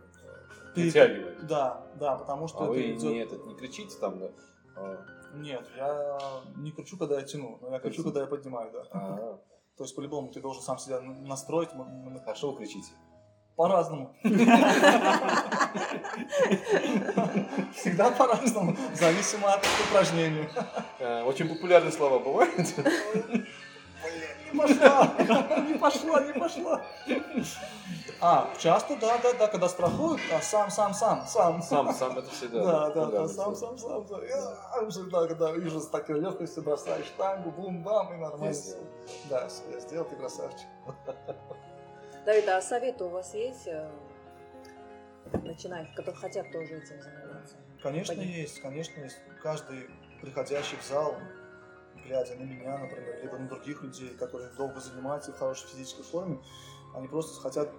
вытягивают. 0.77 1.46
Да, 1.46 1.87
да, 1.96 2.16
потому 2.16 2.46
что 2.46 2.61
А 2.61 2.62
это 2.64 2.73
вы 2.73 2.92
идет... 2.92 3.03
не, 3.03 3.18
этот, 3.18 3.44
не 3.46 3.57
кричите 3.57 3.96
там, 3.99 4.20
да? 4.20 4.31
А, 4.77 5.05
Нет, 5.35 5.68
я 5.77 6.20
не 6.57 6.70
кричу, 6.70 6.96
когда 6.96 7.18
я 7.18 7.23
тяну, 7.27 7.59
но 7.61 7.73
я 7.73 7.81
кричу, 7.81 8.05
когда 8.05 8.20
я 8.20 8.27
поднимаю, 8.27 8.70
да. 8.70 8.85
а, 8.92 9.40
То 9.81 9.85
есть 9.85 9.97
по-любому 9.97 10.29
ты 10.29 10.43
должен 10.43 10.62
сам 10.62 10.79
себя 10.79 11.01
на- 11.01 11.14
настроить 11.27 11.71
а 12.27 12.35
что 12.35 12.51
вы 12.51 12.59
кричите? 12.59 12.90
по-разному. 13.57 14.14
Всегда 17.75 18.11
по-разному, 18.11 18.77
зависимо 18.95 19.55
от 19.55 19.66
упражнения. 19.88 20.51
Э, 20.99 21.23
Очень 21.23 21.49
популярные 21.49 21.93
слова 21.93 22.19
бывают. 22.19 22.75
Не 24.52 24.58
пошла, 24.58 25.14
не 25.68 25.74
пошла, 25.74 26.20
не 26.22 26.32
пошла. 26.32 26.82
А, 28.20 28.50
часто, 28.58 28.96
да, 28.96 29.18
да, 29.18 29.32
да, 29.32 29.46
когда 29.46 29.68
страхуют, 29.68 30.20
а 30.32 30.40
сам, 30.42 30.70
сам, 30.70 30.92
сам, 30.92 31.26
сам, 31.26 31.62
Сам, 31.62 31.94
сам 31.94 32.18
это 32.18 32.30
всегда. 32.30 32.64
Да, 32.64 32.90
да, 32.90 33.06
да, 33.06 33.28
сам, 33.28 33.54
сам, 33.56 33.78
сам, 33.78 34.06
сам. 34.06 34.22
Я 34.22 34.90
всегда, 34.90 35.26
когда 35.26 35.52
вижу 35.52 35.80
с 35.80 35.88
такой 35.88 36.20
легкостью, 36.20 36.62
бросаешь 36.62 37.06
штангу, 37.06 37.50
бум-бам, 37.50 38.12
и 38.12 38.16
нормально. 38.18 38.54
Да, 39.30 39.48
всё, 39.48 39.62
я 39.72 39.80
сделал, 39.80 40.04
ты 40.04 40.16
красавчик. 40.16 40.66
Давид, 42.26 42.48
а 42.48 42.60
советы 42.60 43.04
у 43.04 43.08
вас 43.08 43.34
есть 43.34 43.66
э, 43.66 43.88
начинающих, 45.42 45.94
которые 45.94 46.20
хотят 46.20 46.52
тоже 46.52 46.76
этим 46.76 47.00
заниматься? 47.00 47.56
Конечно, 47.82 48.12
есть, 48.12 48.60
конечно, 48.60 49.00
есть. 49.00 49.18
Каждый 49.42 49.88
приходящий 50.20 50.76
в 50.76 50.86
зал, 50.86 51.14
глядя 52.11 52.35
на 52.35 52.42
меня, 52.42 52.77
например, 52.77 53.20
либо 53.23 53.38
на 53.38 53.49
других 53.49 53.83
людей, 53.83 54.11
которые 54.16 54.51
долго 54.55 54.81
занимаются 54.81 55.31
и 55.31 55.35
в 55.35 55.38
хорошей 55.38 55.68
физической 55.68 56.03
форме, 56.03 56.42
они 56.94 57.07
просто 57.07 57.40
хотят 57.40 57.70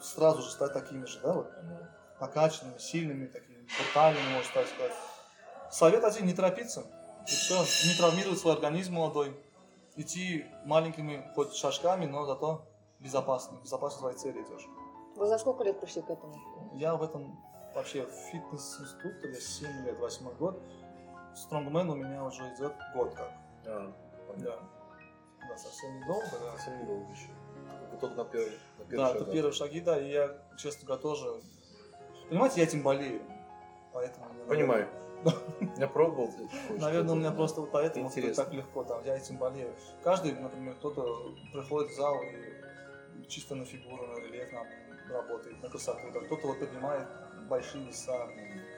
сразу 0.00 0.42
же 0.42 0.50
стать 0.50 0.72
такими 0.72 1.04
же, 1.06 1.20
да, 1.20 1.32
вот, 1.32 1.50
накачанными, 2.20 2.78
сильными, 2.78 3.26
такими, 3.26 3.64
брутальными, 3.78 4.34
можно 4.34 4.52
так 4.52 4.66
сказать. 4.66 4.92
Совет 5.70 6.04
один, 6.04 6.26
не 6.26 6.34
торопиться, 6.34 6.82
и 7.26 7.30
все, 7.30 7.54
не 7.88 7.96
травмировать 7.96 8.40
свой 8.40 8.54
организм 8.54 8.94
молодой, 8.94 9.36
идти 9.94 10.44
маленькими 10.64 11.30
хоть 11.36 11.54
шажками, 11.54 12.06
но 12.06 12.26
зато 12.26 12.66
безопасно, 12.98 13.58
безопасно 13.62 14.00
своей 14.00 14.18
цели 14.18 14.42
идешь. 14.42 14.66
Вы 15.16 15.26
за 15.28 15.38
сколько 15.38 15.62
лет 15.62 15.78
пришли 15.78 16.02
к 16.02 16.10
этому? 16.10 16.34
Я 16.74 16.96
в 16.96 17.02
этом 17.02 17.38
вообще 17.74 18.08
фитнес-инструктор, 18.32 19.30
я 19.30 19.40
7 19.40 19.84
лет, 19.84 19.98
8 19.98 20.36
год. 20.36 20.60
Стронгмен 21.34 21.88
у 21.90 21.94
меня 21.94 22.24
уже 22.24 22.42
идет 22.54 22.74
год 22.94 23.14
как. 23.14 23.32
А, 23.66 23.92
Да. 24.36 24.58
Да, 25.48 25.56
совсем 25.56 26.00
недолго, 26.00 26.30
да. 26.40 26.52
Совсем 26.52 26.82
недолго 26.82 27.10
еще. 27.12 27.28
Вы 27.90 27.98
только 27.98 28.16
на 28.16 28.24
первый, 28.24 28.58
на 28.78 28.84
первый 28.84 28.96
Да, 28.96 29.12
шаг, 29.12 29.16
это 29.22 29.32
первые 29.32 29.52
шаги, 29.52 29.80
да, 29.80 30.00
и 30.00 30.10
я, 30.10 30.38
честно 30.56 30.86
говоря, 30.86 31.02
тоже... 31.02 31.40
Понимаете, 32.28 32.60
я 32.60 32.66
этим 32.66 32.82
болею. 32.82 33.20
Поэтому 33.92 34.26
мне, 34.32 34.44
Понимаю. 34.44 34.88
Я 35.76 35.86
пробовал. 35.86 36.30
Наверное, 36.70 37.12
у 37.12 37.16
меня 37.18 37.30
просто 37.30 37.60
вот 37.60 37.70
поэтому 37.70 38.10
так 38.34 38.52
легко, 38.52 38.82
там, 38.82 39.04
я 39.04 39.16
этим 39.16 39.36
болею. 39.36 39.72
Каждый, 40.02 40.32
например, 40.32 40.74
кто-то 40.74 41.32
приходит 41.52 41.92
в 41.92 41.94
зал 41.94 42.16
и 42.22 43.28
чисто 43.28 43.54
на 43.54 43.64
фигуру, 43.64 44.04
на 44.06 44.18
рельеф 44.18 44.50
нам 44.52 44.66
работает, 45.08 45.62
на 45.62 45.68
красоту. 45.68 46.10
да. 46.12 46.20
Кто-то 46.20 46.48
вот 46.48 46.58
поднимает 46.58 47.06
большие 47.48 47.84
веса, 47.84 48.28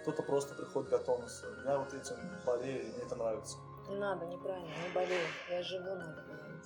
кто-то 0.03 0.23
просто 0.23 0.55
приходит 0.55 1.05
тонуса. 1.07 1.47
Я 1.65 1.79
вот 1.79 1.95
этим 1.95 2.17
болею, 2.45 2.83
и 2.83 2.93
мне 2.93 3.03
это 3.05 3.17
нравится. 3.17 3.57
Не 3.89 3.97
надо, 3.97 4.27
неправильно, 4.27 4.67
не 4.67 4.95
болею. 4.95 5.27
Я 5.51 5.63
живу, 5.63 5.95
надо 5.95 6.23
говорить. 6.23 6.65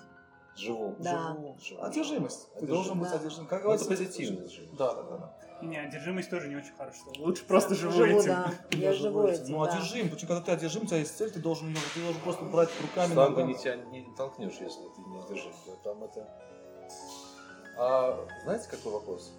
Живу. 0.56 0.96
Да. 0.98 1.28
Живу. 1.34 1.56
Живу. 1.60 1.82
Одержимость. 1.82 2.48
Ты 2.52 2.58
Одержимость. 2.58 2.72
должен 2.88 2.98
быть 3.00 3.10
Да. 3.10 3.16
одержим. 3.16 3.46
Как 3.46 3.64
Ну, 3.64 3.70
это 3.72 3.84
говорится, 3.84 4.04
позитивно. 4.06 4.46
Да, 4.76 4.94
да, 4.94 5.02
да. 5.02 5.34
Не, 5.62 5.76
одержимость 5.76 6.30
тоже 6.30 6.48
не 6.48 6.56
очень 6.56 6.72
хорошо. 6.76 7.04
Лучше 7.18 7.44
просто 7.44 7.74
живу, 7.74 7.92
Живу, 7.92 8.18
этим. 8.20 8.28
да. 8.28 8.52
Я 8.72 8.92
живу 8.92 9.24
этим, 9.26 9.52
Ну, 9.52 9.64
да. 9.64 9.72
одержим. 9.72 10.08
Почему, 10.10 10.28
когда 10.28 10.42
ты 10.44 10.52
одержим, 10.52 10.82
у 10.82 10.86
тебя 10.86 10.98
есть 10.98 11.16
цель, 11.16 11.30
ты 11.30 11.40
должен, 11.40 11.74
ты 11.94 12.00
должен 12.00 12.20
просто 12.22 12.44
брать 12.44 12.70
руками. 12.80 13.12
Штангу 13.12 13.40
не, 13.42 13.54
тебя 13.54 13.76
не 13.76 14.08
толкнешь, 14.16 14.54
если 14.60 14.82
ты 14.82 15.00
не. 15.00 15.20
Да, 15.20 15.72
Там 15.84 16.02
это... 16.04 16.28
А 17.76 18.26
знаете, 18.44 18.68
какой 18.70 18.92
вопрос? 18.92 19.32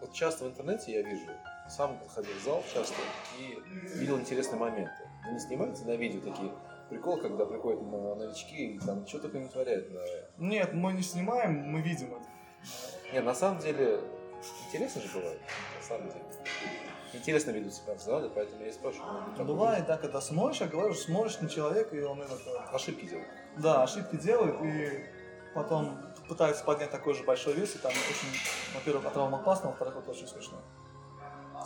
Вот 0.00 0.12
часто 0.12 0.44
в 0.44 0.48
интернете 0.48 0.92
я 0.92 1.02
вижу, 1.02 1.26
сам 1.68 1.98
ходил 2.08 2.32
в 2.40 2.44
зал 2.44 2.62
часто 2.72 2.94
и 3.38 3.58
видел 3.98 4.18
интересные 4.18 4.58
моменты. 4.58 4.92
Вы 5.26 5.32
не 5.34 5.40
снимаете 5.40 5.84
на 5.84 5.96
видео 5.96 6.20
такие 6.20 6.52
приколы, 6.88 7.20
когда 7.20 7.44
приходят 7.46 7.80
новички 7.82 8.74
и 8.74 8.78
там 8.78 9.06
что 9.06 9.18
только 9.20 9.38
не 9.38 9.48
творят. 9.48 9.90
на- 9.90 10.00
Нет, 10.38 10.72
мы 10.74 10.92
не 10.92 11.02
снимаем, 11.02 11.52
мы 11.70 11.80
видим 11.80 12.14
это. 12.14 12.26
Не, 13.12 13.20
на 13.20 13.34
самом 13.34 13.60
деле, 13.60 14.00
интересно 14.66 15.00
же 15.02 15.08
бывает, 15.14 15.40
на 15.80 15.82
самом 15.86 16.08
деле. 16.08 16.24
Интересно 17.14 17.52
ведут 17.52 17.72
себя 17.74 17.94
в 17.94 18.00
зале, 18.00 18.30
поэтому 18.34 18.60
я 18.62 18.68
и 18.68 18.72
спрашиваю. 18.72 19.34
Бывает, 19.44 19.86
да, 19.86 19.96
когда 19.96 20.20
смотришь, 20.20 20.60
я 20.60 20.66
говорю, 20.66 20.92
смотришь 20.94 21.40
на 21.40 21.48
человека, 21.48 21.96
и 21.96 22.02
он 22.02 22.18
есть? 22.20 22.32
Ошибки 22.72 23.06
делают. 23.06 23.28
да, 23.56 23.82
ошибки 23.82 24.16
делает, 24.16 24.56
и 24.62 25.06
потом 25.54 25.98
пытается 26.28 26.62
поднять 26.64 26.90
такой 26.90 27.14
же 27.14 27.24
большой 27.24 27.54
вес, 27.54 27.74
и 27.76 27.78
там 27.78 27.92
очень, 27.92 28.28
во-первых, 28.74 29.06
от 29.06 29.14
травмоопасно, 29.14 29.70
во-вторых, 29.70 29.96
это 29.96 30.10
очень 30.10 30.28
смешно. 30.28 30.58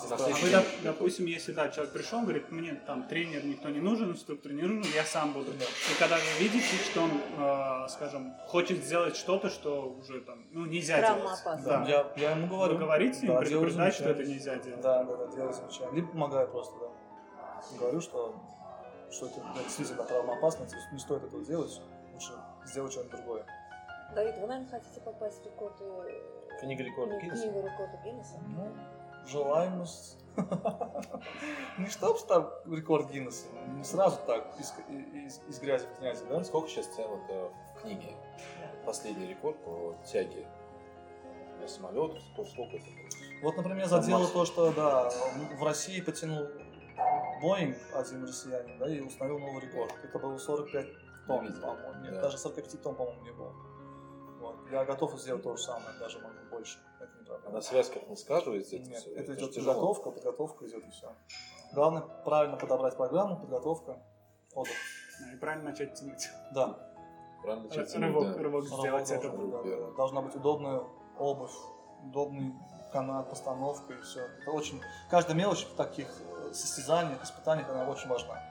На 0.09 0.17
А 0.17 0.29
вы, 0.29 0.49
доп- 0.51 0.83
допустим, 0.83 1.27
если 1.27 1.53
да, 1.53 1.69
человек 1.69 1.93
пришел, 1.93 2.23
говорит, 2.23 2.51
мне 2.51 2.75
там 2.87 3.05
тренер 3.05 3.45
никто 3.45 3.69
не 3.69 3.81
нужен, 3.81 4.11
инструктор 4.11 4.53
не 4.53 4.63
нужен, 4.63 4.85
я 4.95 5.05
сам 5.05 5.33
буду. 5.33 5.53
Да. 5.53 5.65
И 5.65 5.99
когда 5.99 6.17
вы 6.17 6.23
видите, 6.45 6.77
что 6.91 7.03
он, 7.03 7.11
э, 7.39 7.89
скажем, 7.89 8.35
хочет 8.47 8.85
сделать 8.85 9.17
что-то, 9.17 9.49
что 9.51 9.97
уже 9.99 10.21
там, 10.21 10.45
ну, 10.51 10.67
нельзя 10.67 11.01
делать. 11.01 11.23
Травмоопасно. 11.23 11.65
Да. 11.65 11.85
Я, 11.89 12.13
я 12.17 12.31
ему 12.33 12.47
говорю. 12.49 12.75
Вы 12.75 12.81
говорите 12.81 13.27
им, 13.27 13.29
да, 13.29 13.45
делаю 13.45 13.45
предупреждать, 13.45 13.95
что 13.95 14.11
это 14.11 14.25
нельзя 14.25 14.57
делать. 14.57 14.81
Да, 14.81 15.05
да, 15.05 15.17
да, 15.17 15.27
делаю 15.29 15.53
замечание. 15.53 15.95
Либо 15.95 16.09
помогаю 16.09 16.49
просто, 16.49 16.75
да. 16.79 17.79
Говорю, 17.79 18.01
что, 18.01 18.35
что 19.11 19.27
это 19.27 19.41
да, 19.41 19.63
действительно 19.63 20.05
травмоопасно, 20.05 20.67
то 20.67 20.75
есть 20.75 20.93
не 20.93 20.99
стоит 20.99 21.23
этого 21.23 21.45
делать, 21.45 21.81
лучше 22.13 22.33
сделать 22.65 22.93
что-нибудь 22.93 23.13
другое. 23.13 23.47
Давид, 24.15 24.35
вы, 24.37 24.47
наверное, 24.47 24.69
хотите 24.69 25.01
попасть 25.01 25.41
в 25.43 25.47
рекорды... 25.47 25.85
Книга 26.61 26.85
рекордов 26.85 27.15
ну, 27.15 27.21
Гиннесса? 27.21 27.43
Книгу 27.45 27.67
рекордов 27.67 28.05
Гиннесса? 28.05 28.35
Ну, 28.49 28.73
желаемость. 29.27 30.19
Не 31.79 31.89
чтоб 31.89 32.19
там 32.27 32.51
рекорд 32.67 33.11
Гиннесса, 33.11 33.49
не 33.77 33.85
сразу 33.85 34.19
так, 34.27 34.59
из, 34.59 34.73
из, 34.89 35.41
из 35.47 35.59
грязи 35.61 35.87
в 35.87 35.99
князи, 35.99 36.25
да? 36.29 36.43
Сколько 36.43 36.69
сейчас 36.69 36.87
тянут 36.89 37.21
э, 37.29 37.51
в 37.77 37.83
книге? 37.83 38.15
Последний 38.87 39.27
рекорд 39.27 39.63
по 39.63 39.95
тяге 40.11 40.47
на 41.61 41.69
самолет, 41.69 42.21
сколько, 42.33 42.51
сколько 42.51 42.77
это 42.77 42.87
было? 42.87 43.43
Вот, 43.43 43.57
например, 43.57 43.87
задело 43.87 44.27
то, 44.27 44.45
что, 44.47 44.73
да, 44.73 45.11
в 45.59 45.63
России 45.63 46.01
потянул 46.01 46.49
Боинг, 47.43 47.77
один 47.95 48.25
россиянин, 48.25 48.79
да, 48.79 48.89
и 48.89 49.01
установил 49.01 49.39
новый 49.39 49.61
рекорд. 49.63 49.93
Это 50.03 50.19
было 50.19 50.39
45 50.39 50.87
тонн, 51.27 51.53
по-моему. 51.61 52.03
Нет, 52.03 52.15
Да. 52.15 52.23
даже 52.23 52.39
45 52.39 52.83
тонн, 52.83 52.95
по-моему, 52.95 53.23
не 53.23 53.33
было. 53.33 53.53
Вот. 54.43 54.57
Я 54.71 54.85
готов 54.85 55.19
сделать 55.21 55.43
то 55.43 55.57
же 55.57 55.63
самое, 55.63 55.99
даже 55.99 56.19
могу 56.19 56.35
больше. 56.51 56.79
Это 57.01 57.13
не 57.21 57.47
А 57.47 57.51
на 57.51 57.61
связках 57.61 58.03
не 58.09 58.17
скаживается 58.17 58.77
это 58.77 58.89
Нет, 58.89 58.99
все? 58.99 59.15
это 59.15 59.33
же 59.33 59.39
идет 59.39 59.55
подготовка, 59.55 60.11
подготовка 60.11 60.67
идет 60.67 60.85
и 60.85 60.91
все. 60.91 61.13
Главное 61.73 62.03
правильно 62.25 62.57
подобрать 62.57 62.97
программу, 62.97 63.37
подготовка, 63.39 63.99
отдых. 64.55 64.75
И 65.33 65.37
правильно 65.37 65.71
начать 65.71 65.95
тянуть. 65.95 66.29
Да. 66.53 66.77
Правильно 67.43 67.69
начать 67.69 67.93
тянуть, 67.93 68.09
Рывок, 68.15 68.37
да. 68.37 68.43
рывок 68.43 68.65
сделать 68.65 69.09
Должна- 69.09 69.17
это. 69.17 69.31
да, 69.31 69.63
да, 69.63 69.77
да. 69.87 69.97
Должна 69.97 70.23
быть 70.23 70.35
удобная 70.35 70.83
обувь, 71.19 71.53
удобный 72.05 72.53
канат, 72.93 73.31
постановка 73.31 73.93
и 73.95 74.01
все. 74.03 74.21
Это 74.41 74.51
очень... 74.51 74.81
Каждая 75.11 75.37
мелочь 75.37 75.65
в 75.65 75.75
таких 75.77 76.09
э, 76.21 76.53
состязаниях, 76.53 77.23
испытаниях, 77.23 77.69
она 77.71 77.89
очень 77.89 78.09
важна. 78.09 78.43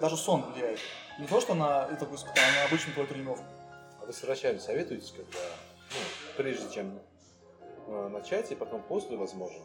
Даже 0.00 0.16
сон 0.16 0.42
влияет. 0.52 0.78
Не 1.18 1.26
то, 1.26 1.40
что 1.40 1.54
на 1.54 1.86
это 1.86 2.04
испытание, 2.14 2.60
а 2.60 2.62
на 2.62 2.68
обычную 2.68 2.94
твою 2.94 3.08
тренировку. 3.08 3.44
А 4.02 4.06
вы 4.06 4.12
с 4.12 4.22
врачами 4.22 4.58
советуетесь, 4.58 5.12
когда, 5.12 5.38
ну, 5.90 6.36
прежде 6.36 6.68
чем 6.74 6.98
э, 7.86 8.08
начать, 8.08 8.50
и 8.50 8.54
потом 8.56 8.82
после, 8.82 9.16
возможно, 9.16 9.62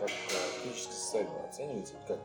как 0.00 0.08
э, 0.08 0.62
клиническое 0.62 0.94
состояние 0.94 1.44
оцениваете? 1.44 1.94
Как? 2.08 2.18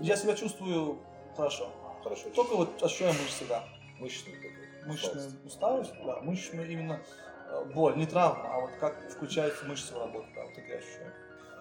Я 0.00 0.16
себя 0.16 0.34
чувствую 0.34 0.98
хорошо. 1.36 1.72
хорошо? 2.02 2.30
Только 2.30 2.54
вот 2.54 2.82
ощущаю 2.82 3.12
мышцы, 3.14 3.44
да. 3.48 3.64
мышечный 3.98 4.34
такой. 4.36 4.52
Мышечная 4.86 5.26
усталость. 5.44 5.90
усталость, 5.90 5.94
да, 6.04 6.20
мышечная 6.20 6.66
именно 6.66 7.02
э, 7.48 7.64
боль, 7.74 7.96
не 7.96 8.06
травма, 8.06 8.54
а 8.54 8.60
вот 8.60 8.70
как 8.78 9.10
включаются 9.10 9.64
мышцы 9.64 9.92
в 9.92 9.98
работу, 9.98 10.28
да, 10.36 10.44
вот 10.44 10.52
это 10.52 10.68
я 10.68 10.78
ощущаю. 10.78 11.12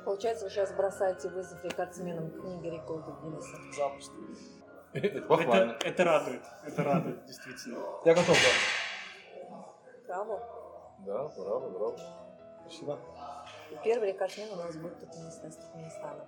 Получается, 0.05 0.45
вы 0.45 0.51
сейчас 0.51 0.71
бросаете 0.73 1.29
вызов 1.29 1.63
рекордсменам 1.63 2.29
книги 2.29 2.67
рекордов 2.67 3.23
Гиннесса. 3.23 3.57
Запросто. 3.75 4.13
Это. 4.93 5.33
Это, 5.33 5.77
это 5.83 6.03
радует, 6.03 6.43
это 6.63 6.83
радует, 6.83 7.25
действительно. 7.25 7.79
Я 8.05 8.13
готов, 8.13 8.35
да. 8.35 8.82
Браво. 10.13 10.39
Да, 10.99 11.27
браво, 11.35 11.69
браво. 11.71 11.97
Спасибо. 12.61 12.99
И 13.71 13.75
первый 13.83 14.09
рекордсмен 14.09 14.47
у 14.51 14.55
нас 14.57 14.75
будет 14.75 14.99
туркменистан 14.99 15.49
из 15.49 15.55
Туркменистана. 15.55 16.27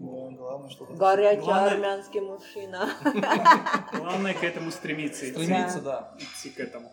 Главное, 0.00 0.70
что 0.70 0.86
Горячий 0.86 1.42
Главное- 1.42 1.72
армянский 1.72 2.20
мужчина. 2.20 2.88
Главное 3.92 4.32
к 4.32 4.42
этому 4.42 4.70
стремиться, 4.70 5.26
стремиться, 5.26 5.82
да. 5.82 6.14
идти 6.18 6.48
к 6.48 6.58
этому. 6.60 6.90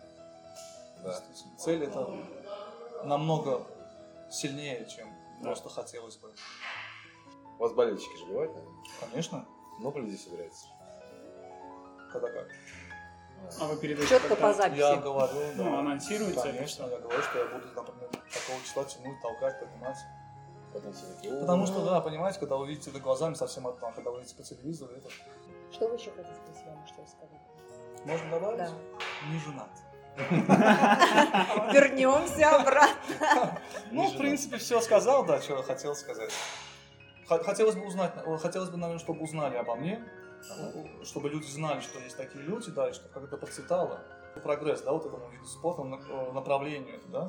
Да. 1.02 1.18
Цель 1.56 1.84
это 1.84 2.06
намного 3.04 3.62
сильнее, 4.30 4.84
чем 4.90 5.08
Да. 5.40 5.46
просто 5.52 5.70
хотелось 5.70 6.18
бы. 6.18 6.34
У 7.58 7.62
вас 7.62 7.72
болельщики 7.72 8.14
же 8.18 8.26
бывают, 8.26 8.52
наверное? 8.54 8.84
Конечно, 9.10 9.46
Много 9.78 10.00
людей 10.00 10.18
собирается? 10.18 10.66
когда 12.12 12.28
как. 12.30 12.48
А 13.60 13.66
вы 13.66 13.76
перед 13.76 13.98
этим 13.98 14.08
Четко 14.08 14.36
по 14.36 14.52
записи. 14.52 14.78
Я 14.78 14.96
говорю, 14.96 15.32
да. 15.56 15.64
Ну, 15.64 15.78
анонсируется 15.78 16.40
это 16.40 16.56
Конечно, 16.56 16.82
я 16.84 16.98
говорю, 16.98 17.22
что 17.22 17.38
я 17.38 17.44
буду, 17.46 17.66
например, 17.74 18.08
такого 18.10 18.62
числа 18.64 18.84
тянуть, 18.84 19.20
толкать, 19.22 19.60
поднимать. 19.60 19.96
Потом 20.72 20.92
все 20.92 21.06
такие, 21.14 21.34
«О, 21.34 21.40
Потому 21.40 21.66
что, 21.66 21.84
да, 21.84 22.00
понимаете, 22.00 22.38
когда 22.38 22.56
вы 22.56 22.68
видите 22.68 22.90
это 22.90 23.00
глазами, 23.00 23.34
совсем 23.34 23.66
одно, 23.66 23.88
а 23.88 23.92
когда 23.92 24.10
вы 24.10 24.18
видите 24.18 24.36
по 24.36 24.42
телевизору, 24.42 24.92
это... 24.94 25.08
Что 25.72 25.88
вы 25.88 25.94
еще 25.96 26.10
хотите 26.10 26.38
про 26.44 26.54
себя, 26.54 26.74
можете 26.74 27.02
рассказать? 27.02 27.40
Можно 28.04 28.30
добавить? 28.30 28.58
Да. 28.58 28.70
Не 29.32 29.38
женат. 29.40 29.70
Вернемся 31.72 32.56
обратно. 32.56 33.60
Ну, 33.90 34.06
в 34.10 34.18
принципе, 34.18 34.58
все 34.58 34.80
сказал, 34.80 35.24
да, 35.24 35.40
что 35.40 35.62
хотел 35.62 35.94
сказать. 35.94 36.30
Хотелось 37.26 37.74
бы 37.74 37.86
узнать, 37.86 38.12
хотелось 38.40 38.70
бы, 38.70 38.76
наверное, 38.76 39.00
чтобы 39.00 39.22
узнали 39.22 39.56
обо 39.56 39.76
мне, 39.76 40.02
чтобы 41.04 41.28
люди 41.28 41.46
знали, 41.46 41.80
что 41.80 41.98
есть 42.00 42.16
такие 42.16 42.44
люди, 42.44 42.70
да, 42.70 42.90
и 42.90 42.92
что 42.92 43.08
как 43.08 43.24
это 43.24 43.36
процветало. 43.36 44.00
Прогресс, 44.42 44.82
да, 44.82 44.92
вот 44.92 45.04
этому 45.04 45.28
виду 45.30 45.44
спорта, 45.46 45.82
э, 45.82 46.32
направлению, 46.32 47.00
да. 47.08 47.28